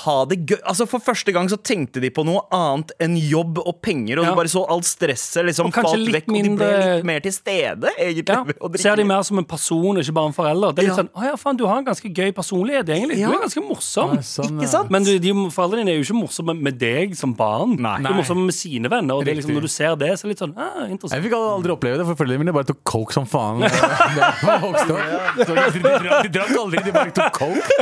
[0.04, 0.58] ha det gøy.
[0.66, 4.24] Altså For første gang så tenkte de på noe annet enn jobb og penger, og
[4.26, 4.30] Ja.
[4.30, 6.66] du bare så alt stresset liksom Og falt litt mindre...
[6.66, 8.34] og de ble litt mer til stede, egentlig.
[8.34, 10.74] Ja, ser de mer som en person, ikke bare en forelder.
[10.74, 11.02] Det er litt Ja.
[11.02, 13.18] sånn, å ja, faen, Du har en ganske gøy personlighet, egentlig.
[13.18, 13.28] Ja.
[13.30, 14.14] Du er ganske morsom.
[14.16, 14.90] Ja, sånn, Ikke sant?
[14.90, 17.76] Men du, de foreldrene dine er jo ikke morsomme med deg som barn.
[17.80, 17.98] Nei.
[18.02, 19.14] De er morsomme med sine venner.
[19.16, 21.16] Og det er liksom, når du ser det, så er det litt sånn ah, interessant.
[21.22, 23.60] Jeg fikk aldri oppleve det, for foreldrene mine bare tok coke som faen.
[23.66, 25.00] Det var vokst opp.
[25.46, 25.80] Så de, de,
[26.26, 27.74] de drakk aldri, de bare tok coke.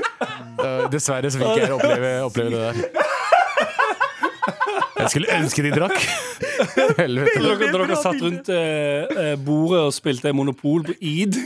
[0.61, 2.73] Øh, dessverre så fikk jeg oppleve, oppleve det der.
[5.01, 5.97] Jeg skulle ønske de drakk.
[6.99, 7.41] Helvete.
[7.41, 11.39] Dere, dere satt rundt eh, eh, bordet og spilte Monopol på Eid.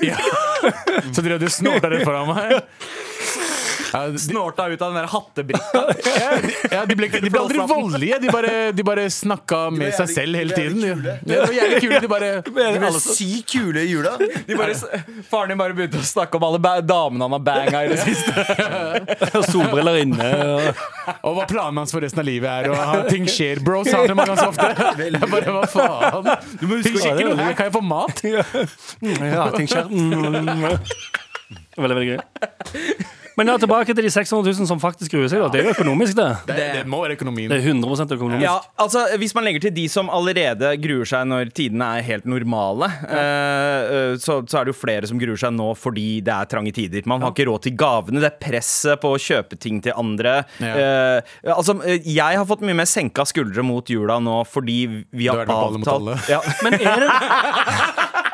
[1.16, 2.58] Så drev du snorta rett foran meg.
[3.94, 5.82] Ja, de, Snorta ut av den der hattebrikka.
[6.76, 8.20] ja, de, ble, de ble aldri voldelige.
[8.24, 10.84] De bare, de bare snakka med seg selv hele de ble tiden.
[10.86, 12.00] jævlig Ja, det var jævlig kule.
[12.06, 14.16] De bare De ble sykt kule i jula.
[14.20, 14.76] De bare,
[15.30, 18.46] faren din bare begynte å snakke om alle damene han har banga i det siste.
[19.40, 20.32] Og solbriller inne.
[21.22, 22.72] Og, hva planen hans for resten av livet er.
[22.74, 24.72] Og han- ting skjer, bro, sa han til meg ganske ofte.
[25.06, 26.32] Jeg bare, hva faen?
[26.86, 27.42] Ting skjer ikke noe.
[27.44, 27.58] her.
[27.60, 28.24] Kan jeg få mat?
[28.26, 29.92] ja, ting skjer.
[29.92, 30.66] Mm.
[31.76, 33.22] Veldig, veldig gøy.
[33.36, 35.42] Men ja, tilbake til de 600 000 som faktisk gruer seg.
[35.44, 35.50] Da.
[35.52, 36.28] Det er jo økonomisk, det.
[36.48, 37.50] Det, det må være økonomien.
[37.52, 38.46] Det er 100 økonomisk.
[38.46, 42.28] Ja, altså Hvis man legger til de som allerede gruer seg når tidene er helt
[42.30, 43.26] normale, ja.
[43.92, 46.74] uh, så, så er det jo flere som gruer seg nå fordi det er trange
[46.76, 47.04] tider.
[47.10, 48.24] Man har ikke råd til gavene.
[48.24, 50.38] Det er presset på å kjøpe ting til andre.
[50.64, 50.74] Ja.
[50.76, 54.80] Eh, altså, Jeg har fått mye mer senka skuldre mot jula nå fordi
[55.12, 56.16] vi har avtalt Du er det på alle mot avtalt alle.
[56.30, 58.22] ja, Men er det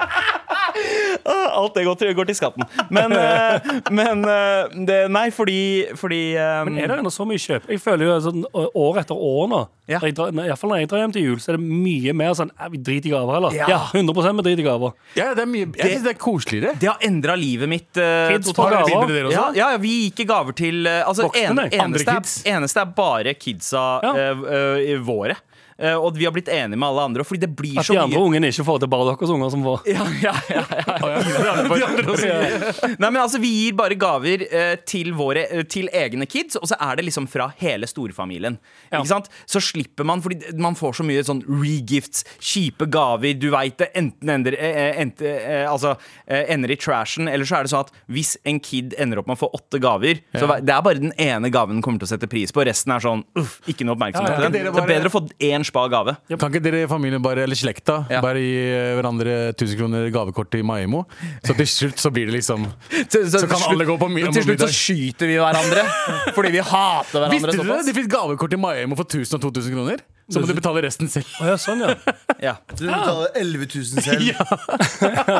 [1.26, 2.66] Alt det går til, går til skatten.
[2.94, 5.60] Men, eh, men eh, det, Nei, fordi,
[6.00, 6.72] fordi um...
[6.72, 7.68] Men er det ennå så mye kjøp?
[7.72, 10.00] Jeg føler jo sånn år etter år nå Ja.
[10.00, 10.48] drar, når-
[10.80, 13.14] jeg drar hjem til jul, så er det mye mer sånn «Æ, Vi driter i
[13.14, 13.56] gaver, eller?
[13.58, 13.68] Ja.
[13.68, 14.94] Ja, 100 vi driter i gaver.
[15.18, 16.76] Ja, det er mye, jeg syns det er koseligere.
[16.80, 17.90] Det har endra livet mitt.
[17.98, 18.88] Uh, Kids totalt.
[18.88, 19.32] får gaver.
[19.32, 21.92] Ja, ja, vi gikk i gaver til uh, altså, Voksne, en.
[21.92, 24.14] Eneste, er, eneste er bare kidsa Ja.
[24.32, 24.46] uh,
[24.82, 25.36] eh, våre.
[25.82, 28.00] Eh, og vi har blitt enige med alle andre, fordi det blir At så de
[28.04, 29.88] andre mye ungene ikke får det, bare deres unger som får.
[29.90, 31.92] ja, ja, ja, ja.
[33.00, 36.68] Nei, men altså, Vi gir bare gaver eh, til, våre, eh, til egne kids, og
[36.70, 38.58] så er det liksom fra hele storfamilien.
[38.92, 39.00] Ja.
[39.02, 39.30] Ikke sant?
[39.50, 43.34] Så slipper man, fordi man får så mye sånn regifts, kjipe gaver.
[43.42, 45.96] Du veit det enten ender, ente, eh, altså,
[46.28, 49.40] ender i trashen, eller så er det sånn at hvis en kid ender opp med
[49.40, 52.14] å få åtte gaver, så det er bare den ene gaven den kommer til å
[52.14, 52.64] sette pris på.
[52.68, 54.50] Resten er sånn uff, ikke noe oppmerksomhet Ja, ja.
[54.52, 54.72] til den.
[54.76, 56.14] Det er bedre å få én spa gave.
[56.36, 58.20] Kan ikke dere i familien bare, eller slekta Ja.
[58.22, 58.62] bare gi
[59.00, 61.06] hverandre 1000 kroner gavekort til Maimo?
[61.48, 62.68] Så til slutt så blir det liksom
[63.12, 64.76] Så kan alle gå på mi- Til slutt så middag.
[64.76, 65.84] skyter vi hverandre
[66.36, 67.86] fordi vi hater hverandre Visste dere det?
[67.88, 70.04] De fikk gavekort til Maimo for 1000 og 2000 kroner?
[70.32, 71.28] Så må du betale resten selv.
[71.42, 71.96] Å ja, sånn, ja.
[72.42, 72.56] Ja.
[72.74, 74.24] Du betaler 11 000 selv.
[74.32, 74.46] ja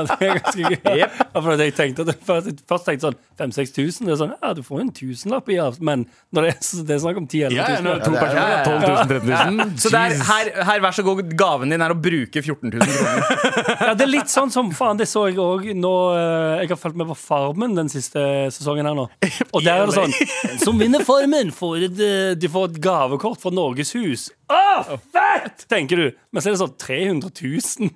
[0.06, 0.76] det er ganske gøy.
[1.02, 1.16] Yep.
[1.32, 4.06] Ja, for jeg tenkte at det, først, først tenkte sånn 5000-6000.
[4.06, 6.04] Det er sånn, ja, du får jo en tusenlapp i avt, men
[6.36, 8.12] når det er, så det er snakk om 10 000 Ja, ja, når 000 to
[8.12, 9.72] er- personer, ja, ja, 12 000, 13 000.
[9.82, 12.92] Så det er, her, her, vær så god, gaven din er å bruke 14 000
[12.92, 13.48] kroner.
[13.82, 16.80] Ja, det er litt sånn som faen, det så jeg òg nå eh, Jeg har
[16.80, 18.22] fulgt med på Farmen den siste
[18.54, 19.08] sesongen her nå.
[19.52, 23.42] Og der er det sånn Som vinner Farmen, får et, eh, de får et gavekort
[23.42, 24.28] fra Norges Hus.
[24.52, 25.66] Å, fett!
[25.72, 26.12] Tenker du.
[26.32, 27.92] Men så er det sånn 300 000.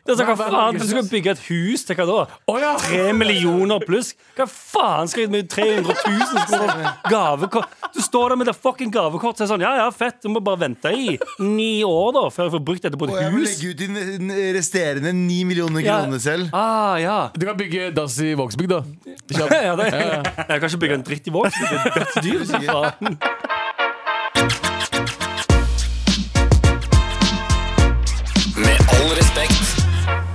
[0.00, 2.20] Det er sånn, hva faen, Du skal bygge et hus til hva da?
[2.48, 2.70] Oh, ja.
[2.80, 4.14] Tre millioner pluss?
[4.34, 7.74] Hva faen skal jeg med 300 000 kroner gavekort?
[7.94, 10.40] Du står der med det fucking gavekort og er sånn Ja, ja, fett, du må
[10.46, 13.34] bare vente i ni år da før jeg får brukt dette på Og et jeg
[13.36, 16.00] må legge ut din resterende 9 millioner Ja.
[16.00, 16.48] kroner selv.
[16.56, 17.18] Ah, ja.
[17.36, 18.82] Du kan bygge dass i Vågsbygd, da.
[19.68, 21.76] Ja, det, Jeg kan ikke bygge en dritt i Vågsbygd.
[21.76, 23.58] Det er dødsdyr.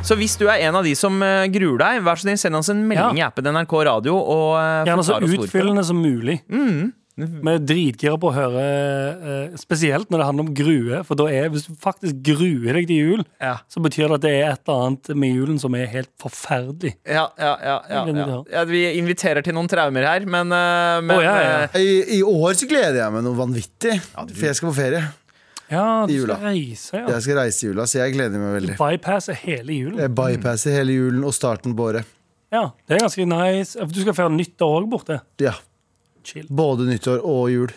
[0.05, 2.59] Så hvis du er en av de som eh, gruer deg, vær så snill, send
[2.59, 4.19] oss en melding i appen NRK Radio.
[4.19, 6.35] Og eh, Gjerne så utfyllende som mulig.
[7.15, 10.99] Vi er dritgira på å høre, eh, spesielt når det handler om grue.
[11.07, 13.55] For da er, hvis du faktisk gruer deg til jul, Ja.
[13.71, 16.93] så betyr det at det er et eller annet med julen som er helt forferdelig.
[17.07, 18.39] Ja, ja, ja, ja, ja.
[18.59, 18.65] ja.
[18.69, 21.67] Vi inviterer til noen traumer her, men, men oh, ja, ja.
[21.81, 23.97] I, I år så gleder jeg meg noe vanvittig.
[24.13, 25.05] For jeg skal på ferie.
[25.71, 26.35] Ja, du I jula.
[26.37, 27.05] skal reise, ja.
[27.15, 28.75] Jeg skal reise i jula, så jeg gleder meg veldig.
[28.77, 29.97] Bypasser hele julen.
[30.03, 32.11] Jeg bypasser hele julen og starten på året.
[32.53, 33.87] Ja, Det er ganske nice.
[33.89, 35.17] Du skal feire nyttår òg borte.
[35.41, 35.55] Ja.
[36.25, 36.45] Chill.
[36.49, 37.73] Både nyttår og jul.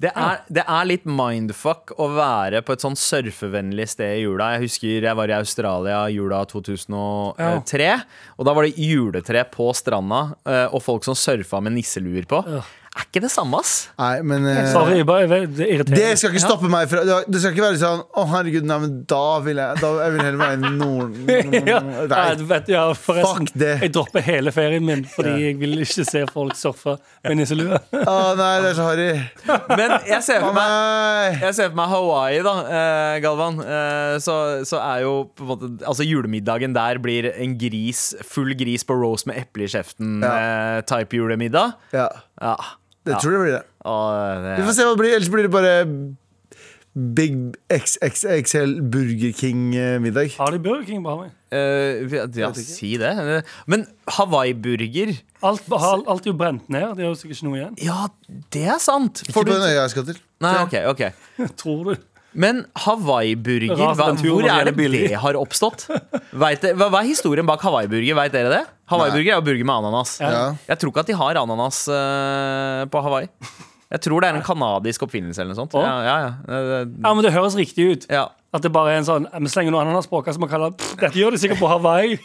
[0.00, 4.52] det, er, det er litt mindfuck å være på et sånn surfevennlig sted i jula.
[4.54, 7.90] Jeg husker jeg var i Australia jula 2003.
[8.38, 12.40] Og da var det juletre på stranda, eh, og folk som surfa med nisseluer på.
[12.48, 12.62] Ja.
[12.90, 13.72] Er ikke det samme, ass?
[14.00, 17.52] Nei, men eh, Sorry, bare, det irriterer Det skal ikke stoppe meg fra Det skal
[17.54, 20.56] ikke være sånn Å, herregud, nei, men da vil jeg Da jeg vil heller være
[20.56, 21.20] i nord...
[21.70, 21.78] ja,
[22.10, 23.70] nei, du vet, ja, forresten, Fuck det.
[23.84, 27.78] Jeg dropper hele ferien min fordi jeg vil ikke se folk surfe med nisselue.
[28.10, 29.08] Å, nei, det er så harry.
[29.78, 31.30] Men jeg ser for meg nei.
[31.44, 33.60] Jeg ser for meg Hawaii, da, eh, Galvan.
[33.62, 34.36] Eh, så,
[34.68, 38.96] så er jo på en måte Altså julemiddagen der blir en gris, full gris på
[38.98, 40.18] roast med eple i kjeften.
[40.24, 40.32] Ja.
[40.34, 41.76] eh, type julemiddag.
[41.94, 42.08] Ja,
[42.40, 42.56] Ja.
[43.06, 43.62] det tror jeg blir det.
[43.88, 45.14] Og det, Vi får se hva det blir.
[45.16, 45.74] Ellers blir det bare
[46.90, 47.36] Big
[47.70, 50.32] XXXL Burger King-middag.
[50.40, 51.30] Har de Burger King på Hawaii?
[51.50, 53.12] Uh, ja, si det.
[53.66, 56.96] Men Hawaii-burger Alt, alt, alt er jo brent ned.
[56.98, 57.78] Det er jo sikkert ikke noe igjen.
[57.86, 58.08] Ja,
[58.52, 59.22] det er sant.
[59.24, 60.20] Ikke på du den øya jeg skal til.
[60.44, 61.02] Nei, ok, ok
[61.62, 61.94] Tror du?
[62.32, 65.88] Men Hawaii-burger, hva, hvor er det det har oppstått?
[66.30, 68.14] Vet hva, hva er historien bak Hawaii-burger?
[68.20, 68.60] Vet dere det?
[68.90, 70.16] Hawaii-burger er jo burger med ananas.
[70.22, 70.44] Ja.
[70.68, 73.30] Jeg tror ikke at de har ananas uh, på Hawaii.
[73.90, 75.72] Jeg tror det er en kanadisk oppfinnelse eller noe sånt.
[75.74, 76.28] Ja, ja, ja.
[76.46, 78.06] Eh, Ja, men Det høres riktig ut.
[78.10, 78.28] ja.
[78.52, 80.72] At det bare er en sånn Vi slenger noe ananas på, hva som man kaller
[80.98, 82.16] Dette gjør de sikkert på Hawaii.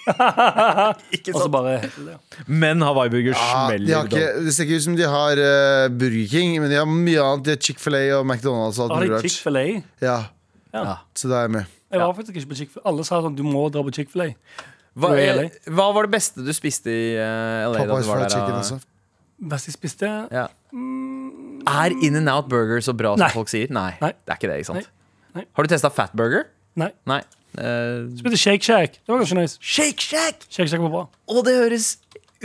[1.13, 1.51] Ikke Og så sant?
[1.53, 2.15] bare.
[2.49, 5.85] Men Hawaii-burger Ja, Ah, de har ikke, det ser ikke ut som de har uh,
[5.93, 7.45] Burger King, men de har mye annet.
[7.45, 8.79] De har Chick-fil-A og McDonald's.
[8.81, 9.21] Og alt Har de.
[9.29, 9.65] Chick-fil-A?
[10.01, 10.17] Ja,
[10.73, 10.95] Ja.
[11.13, 11.65] så da er jeg med.
[11.93, 12.87] Jeg var faktisk ikke på Chick-fil-A.
[12.89, 14.31] Alle sa sånn du må dra på Chick-fil-A.
[14.97, 15.45] Hva, er eh, LA?
[15.77, 17.85] hva var det beste du spiste i uh, LA?
[17.85, 18.81] da Popeyes du var fried der, chicken også.
[19.53, 20.47] Best jeg spiste Ja.
[21.65, 23.31] Er In-N-Out Burger så bra som Nei.
[23.33, 23.71] folk sier?
[23.73, 24.11] Nei, Nei.
[24.25, 24.59] det er ikke det.
[24.61, 24.89] ikke sant?
[25.35, 25.45] Nei.
[25.57, 26.45] Har du testa Fat Burger?
[26.77, 26.91] Nei.
[27.09, 27.21] Nei.
[27.57, 28.99] Eh, Spilte Shake Shack.
[29.01, 29.57] Det var ganske nice.
[29.63, 30.45] Shake Shack!
[30.51, 31.05] Shake Shack var bra.
[31.31, 31.95] Og det høres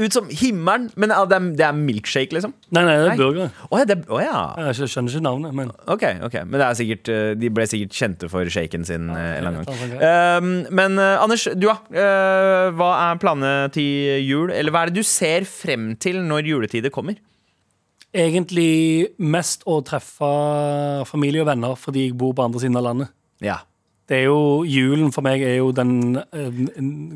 [0.01, 0.87] ut som himmelen.
[0.97, 2.55] Men ja, det, er, det er milkshake, liksom?
[2.73, 3.15] Nei, nei, det Nei.
[3.17, 3.49] er burgere.
[3.69, 4.39] Å ja, det, å ja.
[4.71, 7.67] Jeg skjø- skjønner ikke navnet, men Ok, ok Men det er sikkert, eh, de ble
[7.69, 9.97] sikkert kjente for shaken sin eh, en eller annen gang.
[9.99, 11.75] er Um, men eh, Anders, du da.
[11.93, 14.55] Eh, hva er planene til jul?
[14.55, 17.19] Eller hva er det du ser frem til når juletider kommer?
[18.17, 20.31] Egentlig mest å treffe
[21.09, 23.13] familie og venner fordi jeg bor på andre siden av landet.
[23.45, 23.61] Ja.
[24.11, 26.57] Det er jo, Julen for meg er jo den eh,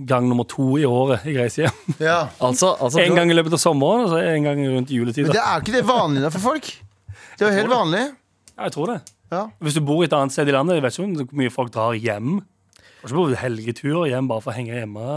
[0.07, 1.97] gang nummer to i året jeg reiser hjem.
[1.99, 2.21] Ja.
[2.39, 5.27] Altså, altså En gang i løpet av sommeren og så en gang rundt juletid.
[5.27, 6.71] Men det er jo ikke det vanlige for folk.
[7.35, 8.05] Det er jo helt vanlig.
[8.55, 9.01] Ja, jeg tror det.
[9.35, 9.47] Ja.
[9.67, 11.99] Hvis du bor et annet sted i landet, jeg vet ikke hvor mye folk drar
[11.99, 12.37] hjem.
[13.03, 15.09] Og så bor du helgeturer hjem bare for å henge hjemme.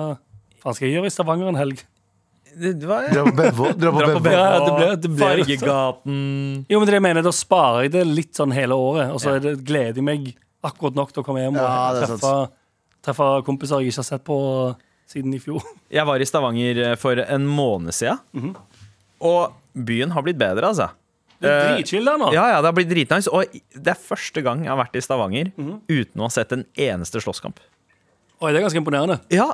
[0.64, 1.86] Hva skal jeg gjøre i Stavanger en helg?
[2.62, 3.68] Det, det var, Dra på Bevo.
[3.78, 4.32] Dra på Bevo.
[4.34, 8.04] Ja, det ble- det ble- Fargegaten Jo, men det jeg mener, Da sparer jeg det
[8.08, 10.28] litt sånn hele året, og så er det, gleder jeg meg
[10.68, 12.34] akkurat nok til å komme hjem og Ja, det er treffe,
[13.08, 14.38] treffe kompiser jeg ikke har sett på
[15.08, 15.62] siden i fjor.
[15.98, 18.52] Jeg var i Stavanger eh, for en måned siden.
[19.24, 20.90] Og byen har blitt bedre, altså.
[21.40, 22.32] Det er Eh, dritchill der nå.
[22.34, 23.30] Ja, ja, det har blitt dritnice.
[23.32, 23.46] Og
[23.78, 25.52] det er første gang jeg har vært i Stavanger
[25.88, 27.62] uten å ha sett en eneste slåsskamp.
[28.42, 29.20] Oi, det er ganske imponerende.
[29.34, 29.48] Ja,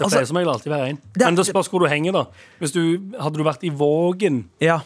[0.00, 0.98] Det altså pleier som regel alltid være én.
[1.20, 2.22] Men det spørs hvor du henger, da.
[2.62, 2.80] Hvis du,
[3.20, 4.78] hadde du vært i Vågen ja.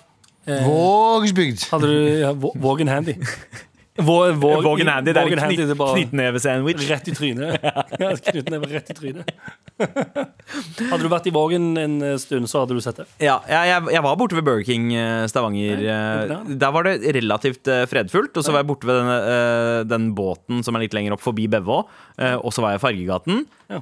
[0.45, 1.69] Vågsbygd.
[1.71, 3.15] Hadde du ja, Vågen handy?
[3.95, 6.83] Vå- vå- Vågen Handy, det er knyttneve-sandwich.
[6.91, 7.63] Rett i trynet.
[8.03, 9.31] Ja, Knyttneve rett i trynet.
[10.91, 13.07] Hadde du vært i Vågen en eh, stund, så hadde du sett det.
[13.25, 15.81] Ja, jeg, jeg, var borte ved Burger King eh, Stavanger.
[16.31, 16.57] Nei.
[16.61, 18.37] Der var det relativt eh, fredfullt.
[18.37, 21.49] Og så var jeg borte ved eh, den båten som er litt lenger opp forbi
[21.51, 21.81] Bevå.
[22.21, 23.45] eh, Og så var jeg i Fargegaten.
[23.73, 23.81] Ja.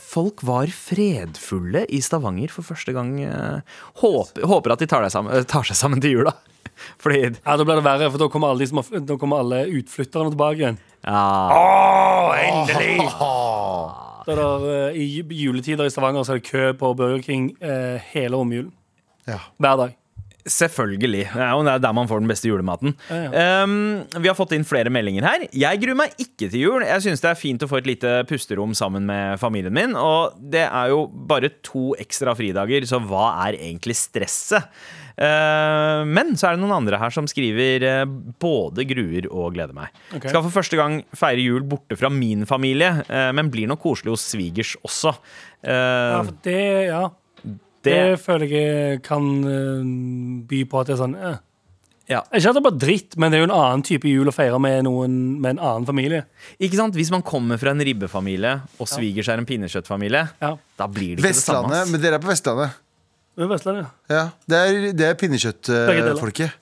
[0.00, 3.12] folk var fredfulle i Stavanger for første gang.
[3.22, 3.60] eh,
[4.00, 6.32] Håper, håper at de tar, sammen, eh, tar seg sammen til jula.
[7.02, 8.66] Fordi Ja, Da blir det verre, for da kommer alle,
[9.04, 10.78] da kommer alle utflytterne tilbake igjen.
[11.04, 11.22] ja,
[12.48, 13.08] endelig!
[14.28, 17.96] Så er eh, I juletider i Stavanger så er det kø på Burger King eh,
[18.12, 18.74] hele romjulen.
[19.28, 19.40] Ja.
[19.56, 19.96] Hver dag.
[20.48, 21.24] Selvfølgelig.
[21.32, 22.94] Det er jo der man får den beste julematen.
[23.08, 23.64] Ja, ja.
[23.64, 25.44] Um, vi har fått inn flere meldinger her.
[25.52, 26.84] Jeg gruer meg ikke til jul.
[26.86, 29.96] Jeg syns det er fint å få et lite pusterom sammen med familien min.
[29.96, 34.68] Og det er jo bare to ekstra fridager, så hva er egentlig stresset?
[35.18, 38.04] Uh, men så er det noen andre her som skriver uh,
[38.38, 39.90] både gruer og gleder meg.
[40.12, 40.30] Okay.
[40.30, 44.14] Skal for første gang feire jul borte fra min familie, uh, men blir nok koselig
[44.14, 45.16] hos svigers også.
[45.66, 47.02] Ja, for det, ja.
[47.42, 49.80] det, det føler jeg kan eh,
[50.46, 51.40] by på at det er sånn eh.
[52.12, 52.20] ja.
[52.30, 54.34] Ikke at det er bare dritt, men det er jo en annen type jul å
[54.36, 56.28] feire med, noen, med en annen familie.
[56.62, 56.94] Ikke sant?
[56.94, 60.52] Hvis man kommer fra en ribbefamilie, og svigers er en pinnekjøttfamilie, Ja.
[60.78, 61.72] da blir det ikke det samme.
[61.72, 62.78] Vestlandet, men dere er på Vestlandet.
[63.38, 63.86] Det Vestlandet.
[64.10, 66.56] Ja, Det er, det er pinnekjøttfolket.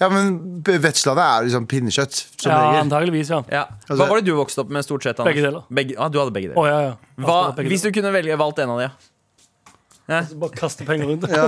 [0.00, 2.80] Ja, men vetslandet Vestlandet er liksom pinnekjøtt, som Ja, regel.
[2.84, 3.38] antageligvis, ja.
[3.48, 3.62] Ja.
[3.86, 5.18] Hva Altså- var det du vokste opp med stort sett?
[5.20, 5.32] Anders?
[5.34, 5.62] Begge deler.
[5.72, 6.58] Begge, ah, du hadde begge deler.
[6.58, 6.96] Oh, ja, ja.
[7.24, 8.90] Hva, Begge hvis du kunne velge valgt en av de,
[10.08, 10.20] ja?
[10.38, 11.24] Bare kaste penger rundt.
[11.30, 11.46] Ja,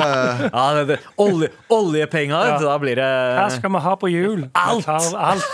[0.49, 0.85] ja.
[0.87, 2.59] ja olje, oljepenger, Ja.
[2.59, 3.07] da blir det
[3.39, 4.49] Hva skal vi ha på jul?
[4.55, 4.89] Alt!
[4.89, 5.45] Alt,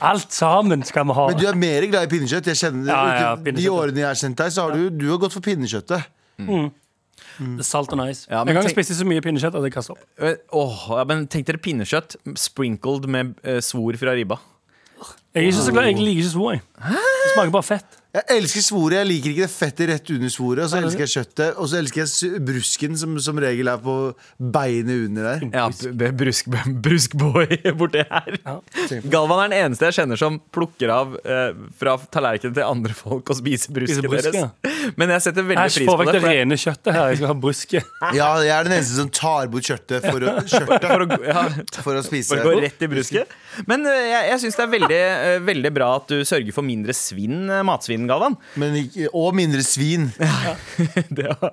[0.00, 1.26] alt sammen skal vi ha.
[1.28, 2.46] Men du er mer glad i pinnekjøtt.
[2.46, 5.18] Jeg kjenner Ja, ja, De årene jeg har kjent deg, så har du, du har
[5.18, 6.08] gått for pinnekjøttet.
[6.38, 6.70] Det
[7.40, 8.26] er Salt og nice.
[8.30, 10.04] Ja, en gang tenk- spiste jeg så mye pinnekjøtt at jeg kastet opp.
[10.18, 14.38] Eh, Åh, ja, men Tenk dere pinnekjøtt sprinkled med uh, svor fra ribba.
[15.34, 16.52] Jeg, er ikke så glad, jeg liker ikke svor.
[16.56, 16.62] jeg.
[16.80, 17.99] Det smaker bare fett.
[18.10, 18.96] Jeg elsker svoret.
[18.98, 20.64] Jeg liker ikke det fettet rett under svoret.
[20.64, 21.58] Og så elsker jeg kjøttet.
[21.62, 23.94] Og så elsker jeg brusken, som som regel er på
[24.40, 25.44] beinet under der.
[25.54, 26.48] Ja, brusk,
[26.82, 27.46] bruskboy
[27.80, 28.38] borti her.
[28.42, 28.56] Ja.
[29.12, 33.30] Galvan er den eneste jeg kjenner som plukker av eh, fra tallerkenen til andre folk
[33.30, 34.94] og spiser brusken Spiser brusk, deres.
[34.98, 36.00] Men jeg setter veldig Æsj, pris på det.
[36.00, 37.12] Få vekk det rene kjøttet her.
[37.12, 37.84] Jeg skal ha bruske.
[38.20, 41.42] Ja, jeg er den eneste som tar bort kjøttet for å, kjøttet For å, ja,
[41.84, 42.32] for å spise.
[42.34, 43.34] for å gå rett i brusket.
[43.70, 46.66] Men eh, jeg, jeg syns det er veldig, eh, veldig bra at du sørger for
[46.66, 47.62] mindre svinn, eh,
[48.00, 48.36] matsvinn, Galvan.
[48.56, 50.12] Men og mindre svin.
[51.16, 51.52] Det var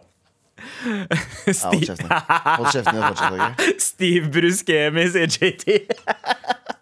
[0.86, 3.02] Ja, hold kjeften.
[3.32, 3.42] Din?
[3.80, 5.66] Steve Bruskemi, sier JT.
[5.68, 5.88] Det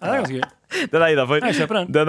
[0.02, 0.44] er ganske gøy.
[0.92, 1.40] Den er innafor.
[1.40, 1.94] Den.
[1.94, 2.06] Den.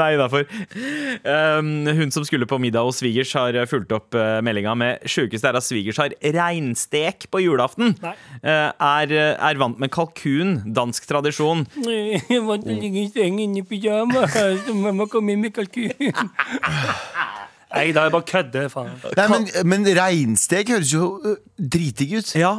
[1.25, 5.07] Um, hun som skulle på middag hos svigers, har uh, fulgt opp uh, meldinga med
[5.09, 7.95] sjukeste er at svigers har reinstek på julaften.
[8.03, 11.67] Uh, er, er vant med kalkun, dansk tradisjon.
[11.87, 14.27] Jeg vant å ligge i sengen i pyjama.
[14.33, 15.93] så Mamma kom inn med kalkun.
[17.67, 18.93] Nei, da er jeg bare kødder, faen.
[19.19, 21.09] Nei, men, men reinstek høres jo
[21.59, 22.31] dritig dritdigg ut.
[22.39, 22.53] Ja,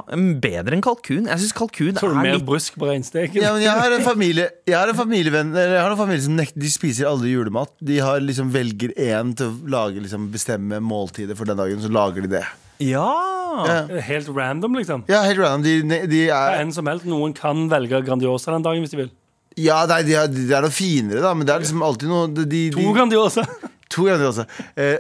[0.44, 1.30] bedre enn kalkun.
[1.32, 3.40] Jeg syns kalkun Tror du er mer litt brusk på reinsteken?
[3.40, 6.26] Ja, men jeg har en familie Jeg har en familievenn eller Jeg har en familie
[6.26, 7.72] som nekter De spiser aldri julemat.
[7.80, 11.92] De har liksom velger én til å lage liksom bestemme måltider for den dagen, så
[11.94, 12.44] lager de det.
[12.84, 13.08] Ja!
[13.48, 15.06] Ja, Helt random, liksom.
[15.10, 15.64] ja helt random.
[15.64, 17.08] De, de Det er er En som helst.
[17.08, 19.10] Noen kan velge Grandiosa den dagen hvis de vil.
[19.58, 22.28] Ja, nei, de er, de er noe finere, da, men det er liksom alltid noe
[22.30, 23.48] de, de, To Grandiosa.
[23.90, 24.46] To ganger altså,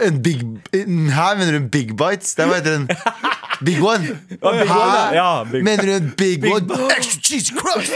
[0.08, 0.38] en big
[0.73, 2.36] Her mener du en Big Bites?
[2.36, 2.88] Det er heter en
[3.65, 4.19] Big One?
[4.30, 5.13] Big One, ja.
[5.38, 6.73] Ja, Big- Mener du en Big, One?
[6.97, 7.91] Extra cheese crust!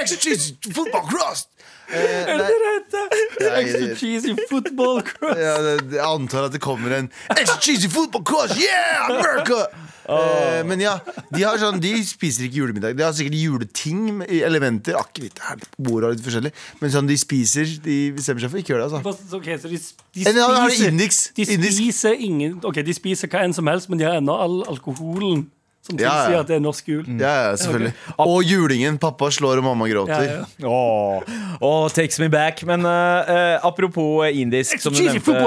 [0.00, 1.48] Extra cheese football crust!
[1.92, 5.40] Eh, nei, Extra cheesy football crust.
[5.40, 8.56] ja, det, jeg antar at det kommer en Extra cheesy football crust!
[8.60, 9.66] Yeah, America!
[10.04, 10.98] Eh, men ja,
[11.32, 12.96] de, har sånn, de spiser ikke julemiddag.
[12.98, 14.98] De har sikkert juleting, elementer.
[15.00, 16.52] Akevitt er bordet er litt forskjellig.
[16.82, 19.00] Men sånn de spiser De bestemmer seg for ikke å gjøre det.
[19.00, 19.38] Altså.
[19.40, 23.88] Okay, så de, de spiser De spiser ingen Ok, de spiser hva enn som helst,
[23.88, 25.46] men de har ennå all alkoholen
[25.84, 26.40] som Ja, tilsier ja.
[26.40, 27.02] at det er norsk jul.
[27.20, 27.90] Ja, ja, selvfølgelig.
[28.24, 28.96] Og julingen.
[29.02, 30.30] Pappa slår og mamma gråter.
[30.30, 30.38] ja.
[30.64, 31.26] Åh,
[31.60, 32.62] åh, takes me back.
[32.64, 35.34] Men eh, eh, apropos indisk, som du nevnte.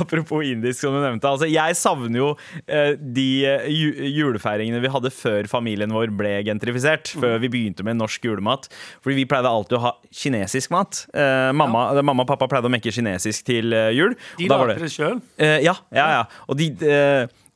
[0.00, 1.28] Apropos indisk, som du nevnte.
[1.28, 3.26] Altså, jeg savner jo uh, de
[3.68, 7.12] julefeiringene vi hadde før familien vår ble gentrifisert.
[7.20, 8.68] Før vi begynte med norsk julemat.
[9.04, 11.04] Fordi vi pleide alltid å ha kinesisk mat.
[11.12, 14.16] Uh, mamma, mamma og pappa pleide å mekke kinesisk til jul.
[14.40, 15.20] De lager det sjøl.
[15.36, 16.22] Eh, ja, ja, ja.
[16.48, 16.70] Og de,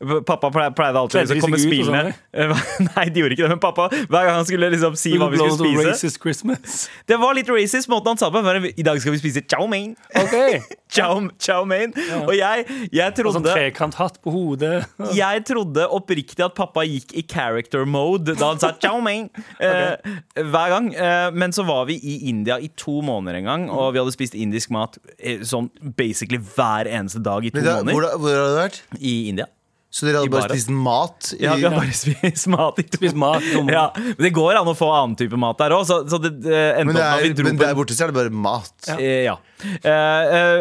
[0.00, 2.12] Pappa pleide alltid å liksom komme og sånn.
[2.94, 5.36] Nei, de gjorde ikke det, men pappa hver gang han skulle liksom si hva vi
[5.36, 6.76] skulle spise Racist Christmas.
[7.10, 8.40] Det var litt racist måten han sa på.
[8.46, 9.92] men I dag skal vi spise chow mein.
[10.16, 10.62] Okay.
[10.96, 11.92] Chow, chow mein.
[12.24, 14.88] Og jeg, jeg Og sånn trodde trekanthatt på hodet.
[15.14, 19.28] jeg trodde oppriktig at pappa gikk i character mode da han sa chow mein
[19.60, 20.00] eh,
[20.40, 20.90] hver gang.
[20.96, 24.16] Eh, men så var vi i India i to måneder en gang, og vi hadde
[24.16, 28.18] spist indisk mat eh, sånn basically hver eneste dag i to da, hvor, måneder.
[28.24, 28.84] hvor har du vært?
[28.98, 29.46] I India.
[29.90, 31.32] Så dere hadde bare spist mat?
[31.34, 33.46] I, Ja, vi har bare spist mat i to Spist mat.
[33.66, 36.30] Ja, men det går an å få annen type mat der òg, så, så det
[36.46, 38.74] eh, men, det er, men der borte så er det bare mat.
[38.86, 38.98] Ja.
[38.98, 39.49] Eh, eh,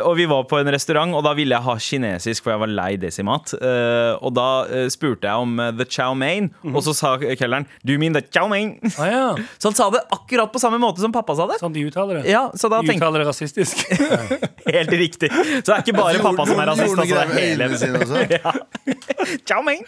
[0.05, 2.73] og vi var på en restaurant, og da ville jeg ha kinesisk, for jeg var
[2.73, 3.53] lei desimat.
[3.59, 7.67] Uh, og da eh, spurte jeg om eh, the chow mein, og så sa kelneren
[7.83, 8.77] Do you mean the chow mein?
[8.97, 9.25] Ah, ja.
[9.61, 11.59] Så han sa det akkurat på samme måte som pappa sa det.
[11.61, 12.29] Sånn de uttaler det.
[12.31, 13.01] Ja, så da De tenk...
[13.01, 13.83] uttaler det rasistisk.
[14.77, 15.31] Helt riktig.
[15.31, 16.95] Så det er ikke bare pappa som er rasist.
[16.95, 17.67] Altså, det er hele
[18.39, 18.53] ja.
[19.49, 19.83] Chow mein.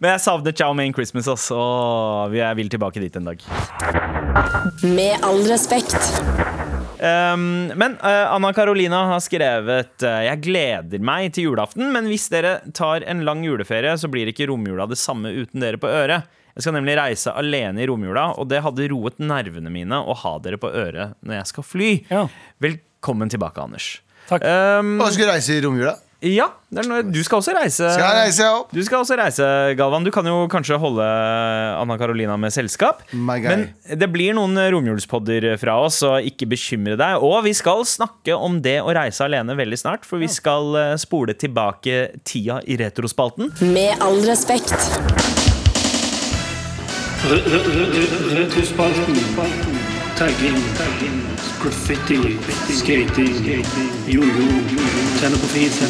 [0.00, 1.58] Men jeg savner chow mein Christmas, altså.
[1.58, 3.48] og jeg vil tilbake dit en dag.
[4.82, 6.63] Med all respekt.
[7.04, 12.30] Um, men uh, Anna Carolina har skrevet uh, Jeg gleder meg til julaften, men hvis
[12.32, 16.30] dere tar en lang juleferie, så blir ikke romjula det samme uten dere på øret.
[16.54, 20.36] Jeg skal nemlig reise alene i romjula, og det hadde roet nervene mine å ha
[20.40, 21.90] dere på øret når jeg skal fly.
[22.08, 22.24] Ja.
[22.62, 23.90] Velkommen tilbake, Anders.
[24.30, 24.46] Takk.
[24.46, 25.96] Um, Og skal reise i romjula.
[26.24, 27.84] Ja, det er noe, du skal også reise.
[27.92, 28.70] Skal jeg reise, opp?
[28.72, 29.46] Du skal også reise,
[29.78, 30.06] Galvan.
[30.06, 33.02] Du kan jo kanskje holde Anna Carolina med selskap.
[33.12, 33.50] My guy.
[33.50, 37.20] Men det blir noen romjulspodder fra oss, så ikke bekymre deg.
[37.24, 40.94] Og vi skal snakke om det å reise alene veldig snart, for vi skal eh,
[41.00, 43.52] spole tilbake tida i retrospalten.
[43.74, 44.74] Med all respekt.
[47.24, 49.20] Retrospalten.
[50.16, 51.53] Tagging.
[51.64, 52.38] Graffiti.
[52.68, 53.64] Skating.
[54.06, 54.48] Jojo.
[55.20, 55.88] tenner på fisen.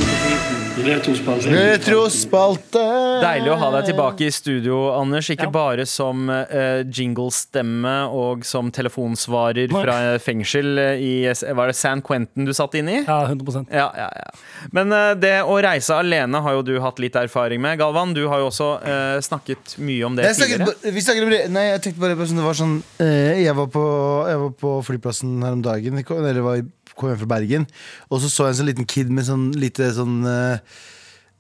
[0.75, 1.51] Retrospalte.
[1.55, 2.81] Retrospalte.
[3.23, 5.29] Deilig å ha deg tilbake i studio, Anders.
[5.31, 12.03] Ikke bare som uh, jinglestemme og som telefonsvarer fra fengsel eh, i Var det San
[12.03, 13.05] Quentin du satt inne i?
[13.07, 14.27] Ja, 100 Ja, ja, ja.
[14.75, 17.79] Men uh, det å reise alene har jo du hatt litt erfaring med.
[17.79, 20.95] Galvan, du har jo også uh, snakket mye om det snakket, tidligere.
[20.99, 23.55] vi snakket om det Nei, jeg tenkte bare på sånn Det var sånn eh, jeg,
[23.57, 23.85] var på,
[24.27, 26.61] jeg var på flyplassen her om dagen Eller var,
[26.95, 27.65] kom hjem fra Bergen
[28.11, 30.77] Og så så jeg en sånn liten kid med sånn lite sånn eh,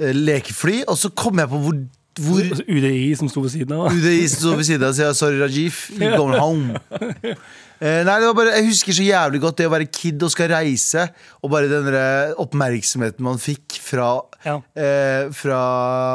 [0.00, 1.78] eh, lekefly Og så kom jeg på hvor,
[2.24, 3.88] hvor UDI som sto ved siden av.
[3.90, 6.74] UDI som sto ved siden av og sa Sorry Rajiv, you're going home
[7.84, 10.30] Eh, nei, det var bare, Jeg husker så jævlig godt det å være kid og
[10.32, 11.02] skal reise
[11.42, 11.88] Og bare den
[12.40, 14.12] oppmerksomheten man fikk fra,
[14.46, 14.54] Ja.
[14.78, 15.58] eh, fra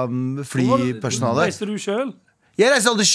[0.08, 2.14] mm, flypersonalet Reiste du sjøl?
[2.60, 3.06] Jeg reiser aldri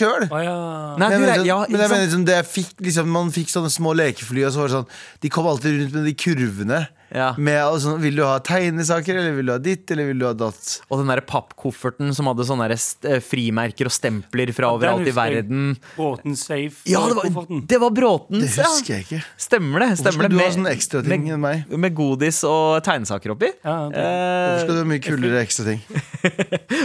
[0.44, 0.96] ja.
[0.96, 3.50] Nei, Men du, ja, sånn- men jeg mener liksom, det jeg fikk, liksom, Man fikk
[3.52, 4.88] sånne små lekefly, og så var det sånn
[5.20, 6.78] De kom alltid rundt med de kurvene.
[7.14, 7.28] Ja.
[7.38, 10.32] Med sånn, Vil du ha tegnesaker, eller vil du ha ditt, eller vil du ha
[10.34, 10.80] datt?
[10.90, 15.14] Og den der pappkofferten som hadde sånne eh, frimerker og stempler fra Ja, overalt i
[15.14, 15.76] verden.
[15.98, 16.80] Bråten safe.
[16.90, 19.20] Ja, det var, det var Det husker jeg ikke.
[19.38, 19.90] Stemmer det.
[20.00, 20.32] Hvorfor skal det.
[20.32, 21.68] du ha sånne ekstra ting enn meg?
[21.84, 23.52] Med godis og tegnesaker oppi.
[23.62, 25.80] Ja, det- Eh, Hvorfor skal du ha mye kulere ekstra ting?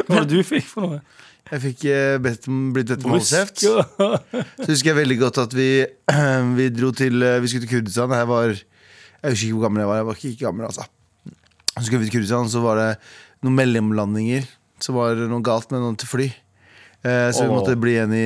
[0.05, 1.01] Hva var det du fikk for noe?
[1.49, 3.63] Jeg fikk eh, bedt om, blitt bedt om holdsheft.
[3.65, 5.69] Så husker jeg veldig godt at vi,
[6.59, 8.13] vi dro til eh, Vi skulle til Kurdistan.
[8.13, 10.01] Jeg var Jeg husker ikke hvor gammel jeg var.
[10.01, 10.85] Jeg var ikke, ikke gammel, altså.
[11.73, 12.91] Så skulle vi til Kurdistan, så var det
[13.45, 14.45] noen mellomlandinger.
[14.83, 16.29] Så var det noe galt med noen til fly.
[16.99, 18.23] Eh, så vi måtte bli igjen i,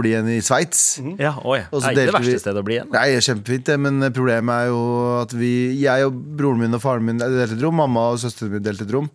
[0.00, 0.98] bli igjen i Sveits.
[1.20, 1.58] ja, oi.
[1.68, 2.90] Det er ikke det verste stedet å bli igjen.
[2.94, 4.84] Nei, det kjempefint, det, men problemet er jo
[5.20, 5.50] at vi
[5.82, 7.76] Jeg og broren min og faren min delte et rom.
[7.82, 9.10] Mamma og søsteren min delte et rom.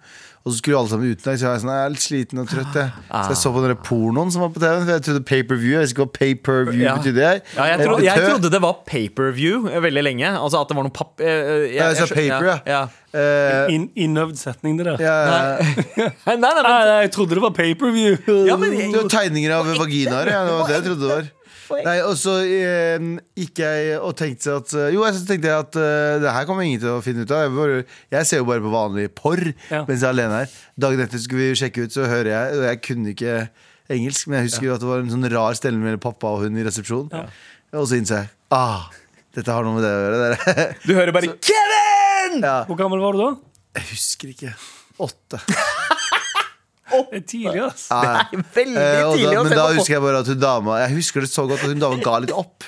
[0.45, 1.41] Og så skulle alle sammen utenlands.
[1.41, 2.75] Så jeg var sånn, jeg er litt sliten og trøtt.
[2.79, 2.91] Jeg.
[3.11, 4.85] Så jeg så på den pornoen som var på TV-en.
[4.87, 5.73] For jeg trodde pay-per-view.
[5.75, 6.93] Jeg visste ikke hva pay-per-view Ja.
[6.97, 7.25] betydde.
[7.25, 7.41] Jeg.
[7.57, 10.31] Ja, jeg, Jeg trodde, jeg trodde det var pay-per-view eh, veldig lenge.
[10.39, 11.13] Altså at det var noe papp...
[11.19, 12.57] Jeg, eh, jeg- Ja, jeg sa paper, ja.
[12.65, 12.81] ja.
[13.09, 14.99] Uh, In, innøvd setning, det der.
[15.01, 15.57] Yeah.
[15.57, 18.17] Nei, nei, nei, Nei, men, nei, jeg trodde det var pay-per-view.
[18.47, 18.77] ja, men
[19.09, 20.29] tegninger av vaginaer.
[20.29, 21.29] Ja, det var det jeg trodde det var.
[21.85, 23.03] Nei, og så eh,
[23.37, 26.65] gikk jeg og tenkte at eh, Jo, jeg tenkte jeg at eh, det her kommer
[26.65, 27.43] ingen til å finne ut av.
[27.45, 27.81] Jeg, bare,
[28.15, 29.83] jeg ser jo bare på vanlig porr Ja.
[29.87, 30.55] mens jeg er alene her.
[30.85, 33.35] Dagen etter skulle vi sjekke ut, så hører jeg Og jeg kunne ikke
[33.89, 36.43] engelsk, men jeg husker jo at det var en sånn rar stelle mellom pappa og
[36.45, 37.29] hun i resepsjonen.
[37.73, 38.89] Og så innså jeg ah,
[39.37, 40.19] dette har noe med det å gjøre.
[40.25, 40.67] dere.
[40.85, 42.39] du hører bare Kevin!
[42.43, 43.29] ja, Hvor gammel var du da?
[43.79, 44.53] jeg husker ikke.
[44.99, 45.39] Åtte.
[47.11, 47.87] Det er tidlig, ass.
[47.91, 48.01] Ja,
[48.33, 50.79] Nei, veldig Eh, og tidlig da, å men da husker jeg bare at hun dama
[50.83, 52.63] Jeg husker det så godt at hun dama ga litt opp.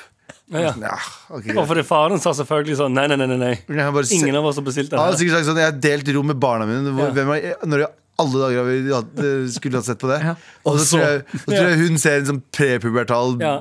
[0.51, 0.97] Ja, ja.
[1.31, 3.53] Ok, Og fordi faren sa selvfølgelig sånn Nei, nei, nei, nei, nei.
[3.69, 5.19] Jeg har bare se- Ingen av oss har bestilt den Han har her.
[5.21, 6.91] sikkert sagt sånn Jeg har delt rom med barna mine.
[6.91, 7.11] Hvor, Ja.
[7.15, 7.87] hvem er, når i
[8.19, 10.17] alle dager har vi hatt, eh, skulle ha sett på det?
[10.21, 10.35] Ja.
[10.67, 13.53] Og så tror jeg, så tror jeg hun ser en sånn prepubertal, Ja.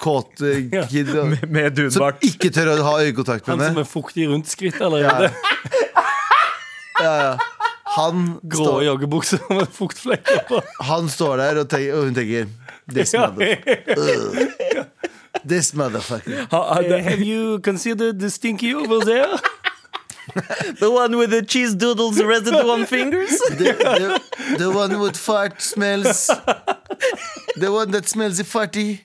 [0.00, 0.86] kåt eh, Ja.
[0.88, 2.20] kid og- Med, med som dunbart.
[2.24, 3.84] ikke tør å ha øyekontakt Han med som henne.
[3.84, 5.30] er fuktig rundt skrittet allerede.
[7.98, 10.62] Han Grå står, joggebukser med fuktflekker på.
[10.86, 12.48] han står der, og, tenker, og hun tenker
[12.88, 14.84] This motherfucker.
[15.48, 16.46] This motherfucker.
[17.02, 19.38] Have you considered the stinky over there?
[20.80, 23.30] The one with the cheese doodles residue on fingers?
[23.48, 26.30] The, the, the one with fart smells
[27.56, 29.00] The one that smells farty.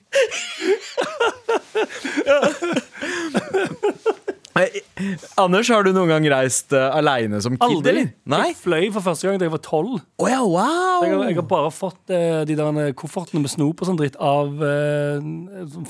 [5.40, 7.64] Anders, har du noen gang reist uh, aleine som kid?
[7.66, 8.04] Aldri.
[8.30, 8.40] Nei?
[8.52, 9.96] Jeg fløy for første gang da jeg var tolv.
[10.22, 11.02] Oh, ja, wow!
[11.02, 13.98] Jeg, har- jeg har bare fått uh, de der eh, koffertene med snop og sånn
[13.98, 15.18] dritt av uh,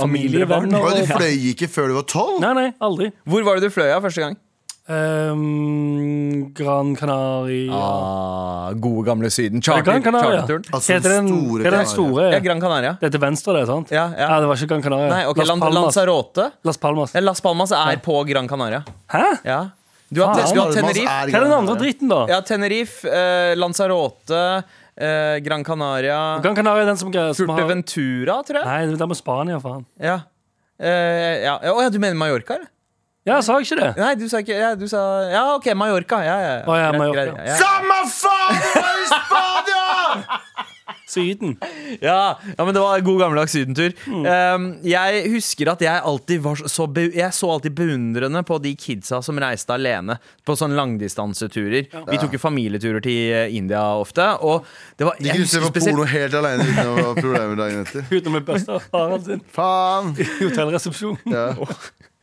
[0.00, 0.88] familievenner.
[0.96, 2.40] Du fløy ikke før du var tolv?
[2.44, 3.10] Nei, nei, aldri.
[3.28, 4.40] Hvor var det du fløy av første gang?
[4.86, 9.62] Um, Gran Canaria Ah, gode, gamle Syden.
[9.62, 10.42] Charter, Gran Canaria?
[10.44, 12.26] Altså, Heter den, store Heter den store?
[12.34, 12.90] Ja, Gran Canaria.
[13.00, 13.94] Det er til venstre, det, sant?
[13.94, 14.28] Ja, ja.
[14.44, 15.08] det var ikke Gran Canaria.
[15.08, 15.78] Nei, okay, Las Palmas.
[15.78, 16.50] Lanzarote.
[16.68, 17.14] Las Palmas.
[17.16, 18.82] Ja, Las Palmas er på Gran Canaria.
[19.14, 19.24] Hæ?
[19.48, 19.62] Ja.
[20.12, 21.08] Du har, ah, du har Tenerife.
[21.08, 22.20] er Hva er den andre dritten, da?
[22.28, 24.42] Ja, Tenerife, eh, Lanzarote,
[25.00, 28.68] eh, Gran Canaria Gran Canaria er den som, som har Fuerteventura, tror jeg.
[28.68, 29.88] Nei, det er med Spania, faen.
[29.96, 30.20] Ja.
[30.78, 31.56] Eh, ja.
[31.72, 32.68] Oh, ja, du mener Mallorca, eller?
[33.24, 33.90] Ja, jeg sa ikke det?
[33.96, 35.00] Nei, du sa ikke Ja, du sa
[35.32, 36.18] Ja, OK, Mallorca.
[36.26, 36.56] Ja, ja.
[36.68, 37.24] Å, ja, Greit, Mallorca.
[37.32, 37.56] greit, ja.
[37.56, 38.58] Samme faen!
[39.08, 40.40] Spania!
[41.08, 41.54] Syden.
[42.02, 43.92] Ja, ja, men det var en god gammeldags sydentur.
[44.08, 44.24] Mm.
[44.26, 48.72] Um, jeg husker at jeg alltid var så be Jeg så alltid beundrende på de
[48.80, 50.16] kidsa som reiste alene
[50.48, 51.88] på sånne langdistanseturer.
[52.10, 54.64] Vi tok jo familieturer til eh, India ofte, og
[54.98, 57.12] det var De jeg kunne se husker på spesielt- porno helt alene uten å ha
[57.20, 58.08] problemer dagen etter.
[58.10, 60.12] Uten med beste Harald sin Faen!
[60.40, 61.20] hotellresepsjon.
[61.30, 61.46] Ja.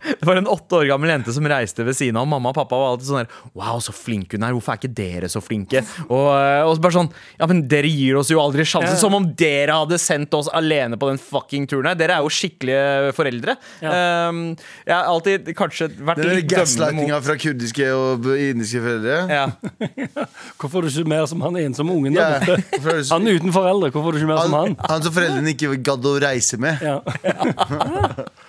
[0.21, 2.25] Det var en åtte år gammel jente som reiste ved siden av.
[2.25, 4.53] og Mamma og pappa var alltid sånn her Wow, så flink hun er.
[4.55, 5.83] Hvorfor er ikke dere så flinke?
[6.07, 8.95] Og, eh, og bare sånn Ja, men dere gir oss jo aldri sjansen.
[8.95, 9.01] Ja.
[9.01, 11.99] Som om dere hadde sendt oss alene på den fucking turen her.
[11.99, 13.57] Dere er jo skikkelige foreldre.
[13.83, 13.93] Ja.
[14.29, 14.41] Um,
[14.87, 19.19] jeg har alltid kanskje vært litt dømmende gaslightinga fra kurdiske og indiske foreldre.
[19.31, 19.45] ja.
[20.61, 22.57] Hvorfor er du ikke mer som han ensomme ungen der borte?
[22.81, 24.91] er Han uten foreldre, hvorfor er du ikke mer som han, han?
[24.91, 26.81] han som foreldrene ikke gadd å reise med.
[26.85, 26.99] Ja.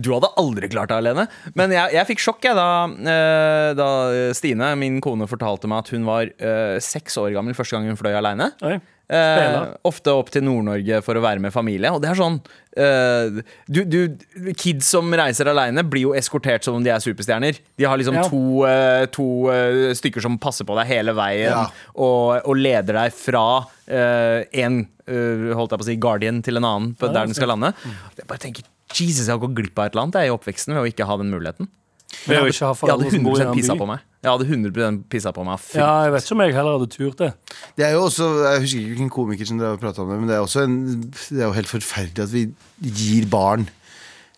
[0.00, 1.26] Du hadde aldri klart det alene.
[1.54, 2.68] Men jeg, jeg fikk sjokk jeg, da,
[3.14, 3.88] eh, da
[4.36, 8.00] Stine, min kone, fortalte meg at hun var eh, seks år gammel første gang hun
[8.00, 8.50] fløy alene.
[8.66, 8.78] Oi.
[9.04, 11.90] Eh, ofte opp til Nord-Norge for å være med familie.
[11.92, 12.38] Og det er sånn
[12.80, 13.98] eh, du, du,
[14.56, 17.60] Kids som reiser alene, blir jo eskortert som om de er superstjerner.
[17.76, 18.24] De har liksom Ja.
[18.32, 21.66] to, eh, to eh, stykker som passer på deg hele veien, Ja.
[21.94, 26.56] og, og leder deg fra uh, en eh, holdt jeg på å si, guardian til
[26.56, 27.74] en annen på, Ja, der den skal lande.
[28.16, 28.64] Jeg bare tenker
[29.00, 31.08] Jesus, jeg har gått glipp av et eller annet jeg, i oppveksten ved å ikke
[31.08, 31.68] ha den muligheten.
[32.28, 34.02] Jeg, Jeg hadde foreldre som bor i 100 en pissa på meg.
[34.22, 35.54] Jeg hadde 100% pissa på meg.
[35.58, 35.64] av.
[35.76, 37.30] Ja, jeg vet ikke om jeg heller hadde turt det.
[37.76, 40.30] Det er jo også, Jeg husker ikke hvilken komiker som dere pratet om det, men
[40.30, 40.76] det er også en,
[41.10, 42.44] det er jo helt forferdelig at vi
[43.02, 43.66] gir barn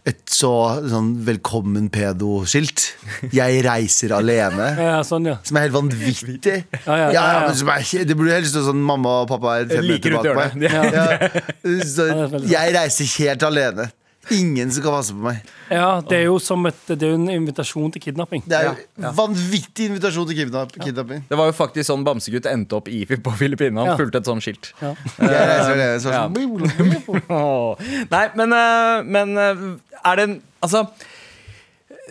[0.07, 0.51] et så
[0.87, 2.95] sånn 'velkommen pedo'-skilt.
[3.35, 4.69] 'Jeg reiser alene'.
[4.87, 5.37] Ja, sånn, ja.
[5.43, 6.59] Som er helt vanvittig.
[6.87, 7.41] Ja, ja, Ja, ja, ja.
[7.49, 10.55] men som er, det burde helst stå sånn 'mamma og pappa er fem meter bak
[10.55, 11.83] meg'.
[11.95, 13.91] Så, er jeg reiser helt alene.
[14.35, 15.37] Ingen som kan passe på meg.
[15.71, 18.43] ja, det er jo som et, det er jo en invitasjon til kidnapping.
[18.47, 21.23] Det er jo vanvittig invitasjon til kidnapp, kidnapping.
[21.29, 23.85] Det var jo faktisk sånn Bamsegutt endte opp i på Filippinene.
[23.85, 23.97] Han Ja.
[23.97, 24.73] fulgte et sånt skilt.
[24.83, 24.97] Jeg
[25.31, 26.01] reiser alene.
[26.03, 26.27] Så Ja.
[26.27, 27.79] sånn, Åh.
[28.11, 29.65] Nei, men, eh, men eh,
[30.05, 30.87] er det en Altså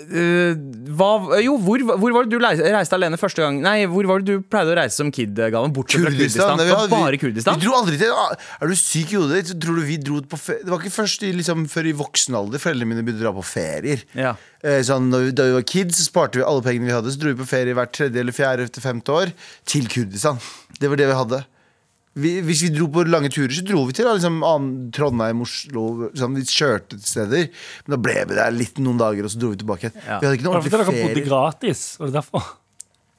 [0.10, 1.10] hva,
[1.44, 3.58] jo, hvor, hvor var det du reiste alene første gang?
[3.64, 5.74] Nei, hvor var det du pleide å reise som kid, Galvan?
[5.76, 6.58] Bortsett fra Kurdistan.
[6.62, 7.60] var- var bare Kurdistan?
[7.60, 9.60] Vi dro aldri til Er du syk i hodet ditt?
[9.64, 12.92] Tror du vi dro på Det var ikke først liksom, før i voksen alder foreldrene
[12.94, 14.04] mine begynte å dra på ferier.
[14.14, 14.36] Ja.
[14.64, 17.12] Eh, Sånn, da, vi, da vi var kids, så sparte vi alle pengene vi hadde.
[17.14, 19.34] Så dro vi på ferie hvert tredje eller fjerde til femte år
[19.66, 20.40] til Kurdistan.
[20.80, 21.46] Det var det vi hadde.
[22.16, 24.38] Vi, hvis vi dro på lange turer, så dro vi til da, liksom,
[24.96, 25.86] Trondheim, Oslo.
[26.06, 27.50] liksom, vi kjørte til steder.
[27.84, 29.92] Men da ble vi der litt noen dager, og så dro vi tilbake.
[29.92, 30.22] Ja.
[30.22, 30.86] Vi hadde ikke noe ordentlig ferie.
[30.92, 31.82] dere bodde gratis?
[32.00, 32.54] Var det derfor?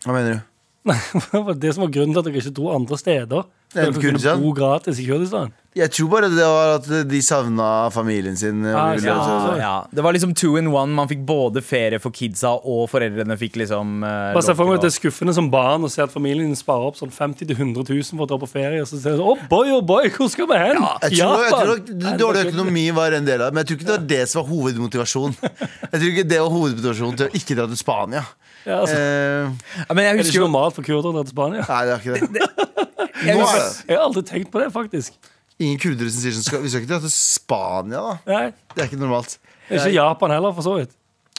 [0.06, 0.52] Hva mener du?
[0.86, 0.96] Nei,
[1.32, 3.46] det var det som var grunnen til at dere ikke dro andre steder.
[3.76, 4.40] Dere Kurdistan?
[4.42, 5.52] bo gratis i Kurdistan.
[5.76, 8.62] Jeg tror bare det var at de savna familien sin.
[8.64, 9.56] Ah, ja, ja.
[9.60, 10.94] Ja, det var liksom two in one.
[10.96, 14.78] Man fikk både ferie for kidsa, og foreldrene fikk liksom uh, Bare se for meg
[14.78, 17.50] at det er skuffende som barn å se at familien din sparer opp sånn 50
[17.52, 18.80] 000-100 000 for å dra på ferie.
[18.80, 20.80] Og så ser du sånn, oh boy, oh boy, hvor skal vi hen?
[21.10, 23.80] Jeg tror, jeg tror nok Dårlig økonomi var en del av det, men jeg tror
[23.82, 25.36] ikke det var det som var hovedmotivasjon.
[25.92, 28.24] Jeg tror ikke det var hovedmotivasjonen til å ikke dra til Spania.
[28.66, 29.52] Ja, altså, Eh,
[29.84, 31.62] Ja, men jeg er det husker ikke normalt for kurder å dra til Spania?
[31.68, 35.12] nei, det er ikke husker- det Jeg har aldri tenkt på det, faktisk.
[35.58, 38.16] ingen kurdere som sier sånn skal, Vi skal ikke dra til Spania, da.
[38.28, 39.38] Nei, Det er ikke normalt.
[39.68, 40.92] det er Ikke Japan heller, for så vidt.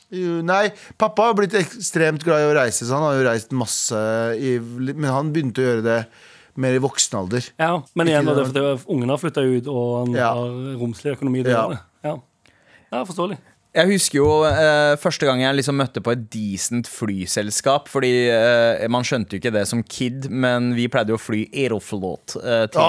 [0.09, 3.51] Jo, Nei, pappa har blitt ekstremt glad i å reise, så han har jo reist
[3.51, 3.99] masse
[4.39, 5.99] i, Men han begynte å gjøre det
[6.57, 7.45] mer i voksen alder.
[7.59, 10.33] Ja, Men igjen, det er fordi ungene har flytta ut, og han Ja.
[10.33, 10.49] har
[10.81, 11.43] romslig økonomi.
[11.45, 11.67] Ja.
[12.03, 12.15] Ja.
[12.91, 13.37] ja, forståelig.
[13.75, 17.89] Jeg husker jo eh, første gang jeg liksom møtte på et decent flyselskap.
[17.91, 21.43] Fordi eh, man skjønte jo ikke det som kid, men vi pleide jo å fly
[21.51, 22.87] Aeroflot eh, til, Å,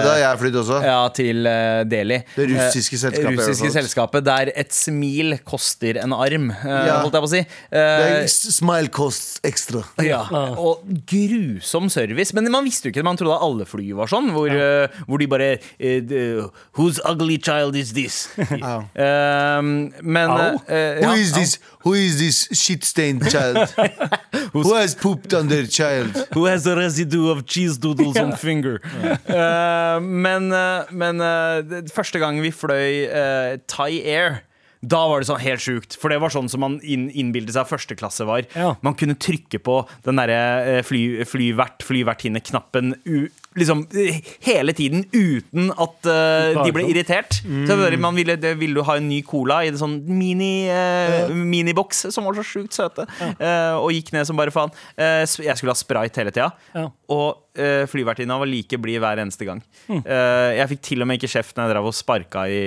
[0.00, 0.78] det har eh, jeg flydd også.
[0.86, 2.20] ja, til eh, Delhi.
[2.36, 3.76] Det russiske Eh, selskapet russiske Aeroflot.
[3.76, 7.00] selskapet Der et smil koster en arm, eh, Ja.
[7.02, 7.42] holdt jeg på å si.
[7.74, 9.82] Det Eh, er Smile costs extra.
[10.04, 10.22] ja,
[10.56, 12.32] og grusom service.
[12.34, 13.08] Men man visste jo ikke det.
[13.10, 14.30] Man trodde at alle fly var sånn.
[14.32, 18.22] Hvor, eh, hvor de bare eh, Whose ugly child is this?
[19.00, 20.60] Eh, men Au.
[20.68, 21.58] eh, Who ja, is this?
[21.84, 23.72] Who is this shit-stained child?
[24.52, 26.16] Who has pooped on their child?
[26.34, 28.80] Who has a residue of cheese doodles on finger?
[29.24, 34.42] Eh, men eh, men eh, det, første gang vi fløy eh, Thai Air
[34.80, 37.66] da var det sånn helt sjukt, for det var sånn som man inn, innbildet seg
[37.68, 38.46] første klasse var.
[38.56, 38.70] Ja.
[38.80, 39.74] Man kunne trykke på
[40.06, 43.82] den derre eh, fly, flyvert, flyvertinne-knappen u- liksom
[44.46, 47.40] hele tiden uten at uh, de ble irritert.
[47.66, 51.32] Så man ville, det, ville du ha en ny cola i en sånn mini, uh,
[51.34, 54.70] miniboks som var så sjukt søte, uh, og gikk ned som bare faen.
[54.96, 55.28] Jeg
[55.58, 56.88] skulle ha sprite hele tida, Ja.
[57.10, 57.46] og
[57.90, 59.58] flyvertinna var like blid hver eneste gang.
[59.90, 62.60] Eh, jeg fikk til og med ikke kjeft når jeg drev og sparka i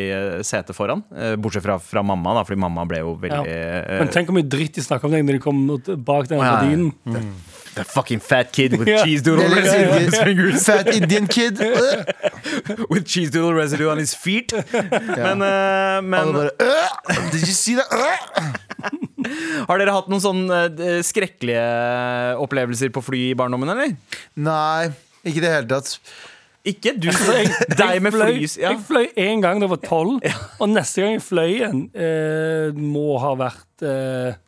[0.46, 1.06] setet foran,
[1.40, 3.22] bortsett fra, fra mamma, da, fordi mamma ble jo Ja.
[3.24, 5.64] veldig eh, Men tenk hvor mye dritt de snakker om deg når de kom
[6.04, 6.52] bak den ja, ja.
[6.60, 6.92] gardinen.
[7.74, 9.04] The fucking fat kid with yeah.
[9.04, 10.66] cheese doodle Eller residue on his fingers.
[10.66, 11.58] Fat Indian kid.
[12.90, 14.54] With cheese doodle residue on his feet.
[14.72, 16.52] Men, uh, men bare.
[17.32, 17.90] Did you see that?
[19.70, 21.64] Har dere hatt noen sånne eh, skrekkelige
[22.44, 23.96] opplevelser på fly i barndommen, eller?
[24.36, 24.92] Nei,
[25.24, 25.96] ikke i det hele tatt.
[26.68, 27.10] Ikke du.
[27.80, 28.58] Deg med fløy, flys.
[28.60, 28.74] Ja.
[28.74, 30.24] Jeg fløy én gang da jeg var tolv,
[30.60, 34.40] og neste gang jeg fløy igjen, eh, må ha vært eh,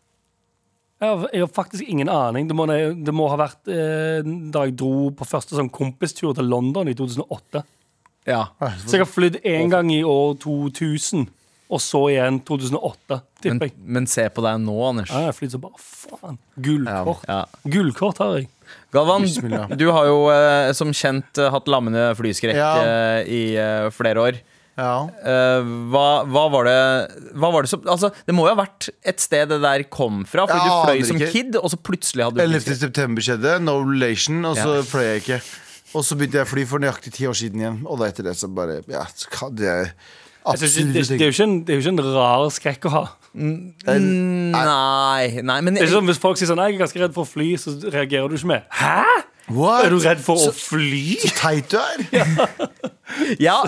[1.34, 2.48] jeg har, faktisk ingen aning.
[2.50, 6.50] Det må, det må ha vært eh, da jeg dro på første sånn kompistur til
[6.52, 7.64] London i 2008.
[8.26, 8.44] Ja.
[8.86, 11.28] Så jeg har flydd én gang i år 2000,
[11.70, 13.76] og så igjen 2008, Men, tipper jeg.
[13.98, 15.12] men se på deg nå, Anders.
[15.14, 16.40] Ja, jeg har flydd så bare faen.
[16.66, 17.26] Gullkort.
[17.30, 17.40] Ja.
[17.70, 18.50] Gullkort har jeg.
[18.96, 19.26] Galvan,
[19.78, 22.72] du har jo eh, som kjent eh, hatt lammende flyskrekk Ja.
[22.82, 24.40] eh, i eh, flere år.
[24.78, 25.06] Ja.
[25.24, 25.64] Uh,
[25.94, 29.22] hva, hva var det Hva var det som Altså, det må jo ha vært et
[29.24, 31.30] sted det der kom fra, fordi ja, du fløy som ikke.
[31.32, 32.76] kid, og så plutselig hadde du 11.
[32.82, 34.84] september skjedde, no relation, og så Ja.
[34.84, 35.40] fløy jeg ikke.
[35.96, 38.24] Og så begynte jeg å fly for nøyaktig ti år siden igjen, og da etter
[38.28, 39.94] det så bare Ja, så kan det er
[40.46, 42.50] Jeg synes ikke- det, det, er jo ikke en, det er jo ikke en rar
[42.52, 43.06] skrekk å ha.
[43.36, 43.98] Nei,
[45.42, 47.26] nei, men Det er ikke sånn Hvis folk sier sånn 'Jeg er ganske redd for
[47.26, 49.04] å fly', så reagerer du ikke med 'hæ?!
[49.54, 49.86] What?
[49.86, 51.18] Er du redd for å fly?
[51.22, 52.06] Så teit du er!
[53.40, 53.60] ja,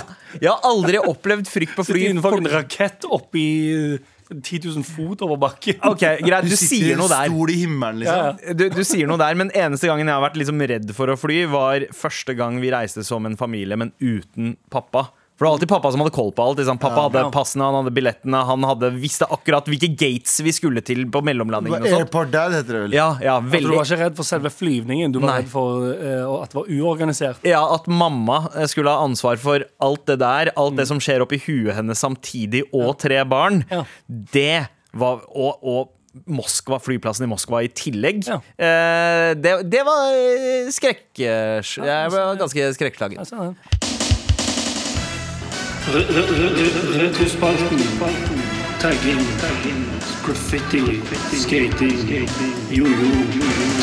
[0.41, 2.07] jeg har aldri opplevd frykt på Sitter fly.
[2.11, 3.43] innenfor en rakett oppi
[3.75, 5.77] eh, 10 000 fot over bakken.
[5.87, 7.29] Ok, greit, du, sitter i sier en noe der.
[7.29, 8.41] stol i himmelen, Ja, liksom.
[8.49, 8.55] ja.
[8.59, 11.15] Du, du sier noe der, men eneste gangen jeg har vært liksom redd for å
[11.21, 15.05] fly, var første gang vi reiste som en familie, men uten pappa.
[15.37, 16.57] For det var alltid pappa som hadde koll på alt.
[16.57, 16.79] Liksom.
[16.81, 17.29] Pappa hadde Ja.
[17.29, 21.85] passene, han hadde billettene, han hadde, visste akkurat hvilke gates vi skulle til på mellomlandingen.
[21.93, 22.93] Airport Dad heter det vel.
[22.97, 23.69] Ja, ja, veldig.
[23.69, 25.35] du var ikke redd for selve flyvningen, du var Nei.
[25.43, 27.45] redd for uh, at det var uorganisert.
[27.45, 31.21] Ja, At mamma eh, skulle ha ansvar for alt det der, alt det som skjer
[31.21, 33.83] oppi huet hennes samtidig, og tre barn, Ja.
[34.09, 34.67] det
[34.97, 35.93] var Og, og
[36.25, 38.25] Moskva, flyplassen i Moskva i tillegg.
[38.25, 38.39] Ja.
[38.57, 41.03] Eh, det, det var eh, skrekk...
[41.21, 43.53] Jeg ble ganske skrekkslagen.
[45.93, 47.79] Retrospalten.
[48.81, 49.25] Tagging.
[50.25, 51.01] Graffiti.
[51.33, 52.29] Skating.
[52.69, 53.11] Jojo.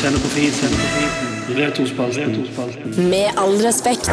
[0.01, 1.34] Tenner på fisen.
[1.45, 2.39] Retrospalten.
[3.09, 4.09] Med all respekt.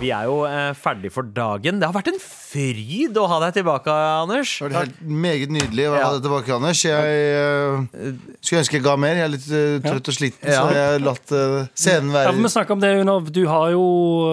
[0.00, 1.76] Vi er jo eh, ferdig for dagen.
[1.82, 4.54] Det har vært en fryd å ha deg tilbake, Anders.
[4.62, 6.80] Det var helt meget nydelig å ha deg tilbake, Anders.
[6.88, 9.20] Jeg eh, skulle ønske jeg ga mer.
[9.20, 10.62] Jeg er litt eh, trøtt og sliten, Ja.
[10.62, 13.18] så jeg har latt eh, scenen Ja, for vi være snakker om det jo.
[13.36, 13.82] Du har jo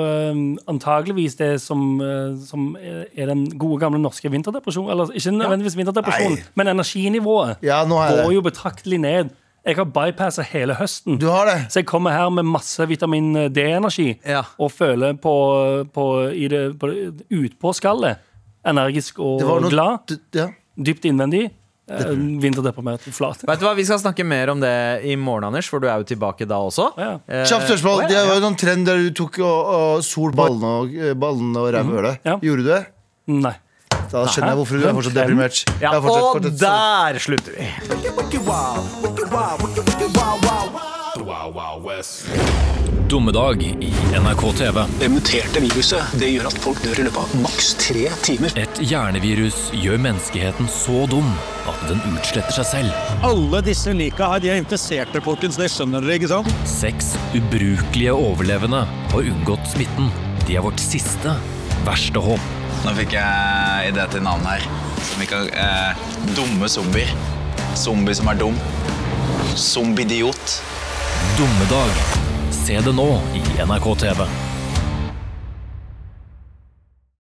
[0.05, 0.39] eh,
[0.71, 4.93] antageligvis det som, eh, som er den gode gamle norske vinterdepresjonen.
[4.95, 8.31] Eller ikke nødvendigvis vinterdepresjonen, men energinivået Ja, nå går det.
[8.39, 9.35] jo betraktelig ned.
[9.67, 11.17] Jeg har bypassa hele høsten.
[11.19, 11.57] Du har det.
[11.73, 14.45] Så jeg kommer her med masse vitamin D-energi Ja.
[14.57, 15.33] og føler på,
[15.93, 18.17] på, i det, på det utpå skallet.
[18.67, 20.17] Energisk og Det var noe glad.
[20.35, 20.47] Ja.
[20.77, 21.49] Dypt innvendig.
[21.87, 22.09] Eh,
[22.43, 23.05] vinterdeprimert.
[23.15, 23.43] Flat.
[23.47, 24.73] Vet du hva, Vi skal snakke mer om det
[25.07, 26.89] i morgen, Anders, for du er jo tilbake da også.
[26.99, 27.13] Ja.
[27.27, 28.01] Eh, Kjapt spørsmål.
[28.01, 30.95] å, ja, Det var jo noen trend der du tok og, og sol ballene og,
[30.95, 32.19] eh, ballene og rævhølet.
[32.27, 32.35] Ja.
[32.43, 32.81] Gjorde du det?
[33.27, 33.53] Nei.
[34.11, 35.63] Da skjønner jeg hvorfor du er fortsatt deprimert.
[35.83, 36.59] Ja, og fortsett.
[36.61, 37.65] der slutter vi.
[43.07, 43.89] Dommedag i
[44.19, 44.81] NRK TV.
[44.99, 48.55] Det muterte viruset det gjør at folk dør i løpet av maks tre timer.
[48.59, 51.27] Et hjernevirus gjør menneskeheten så dum
[51.71, 53.11] at den utsletter seg selv.
[53.27, 55.59] Alle disse lika her, de er infiserte, folkens.
[55.59, 56.51] Det skjønner dere, ikke sant?
[56.67, 58.83] Seks ubrukelige overlevende
[59.13, 60.11] har unngått smitten.
[60.47, 61.35] De er vårt siste
[61.87, 62.47] verste håp.
[62.85, 64.65] Nå fikk jeg idé til navn her.
[65.07, 65.95] Som vi kan, eh,
[66.35, 67.13] dumme zombier.
[67.75, 68.59] Zombie som er dum.
[69.55, 70.61] Zombidiot.
[71.37, 71.91] Dummedag.
[72.51, 74.46] Se det nå i NRK TV.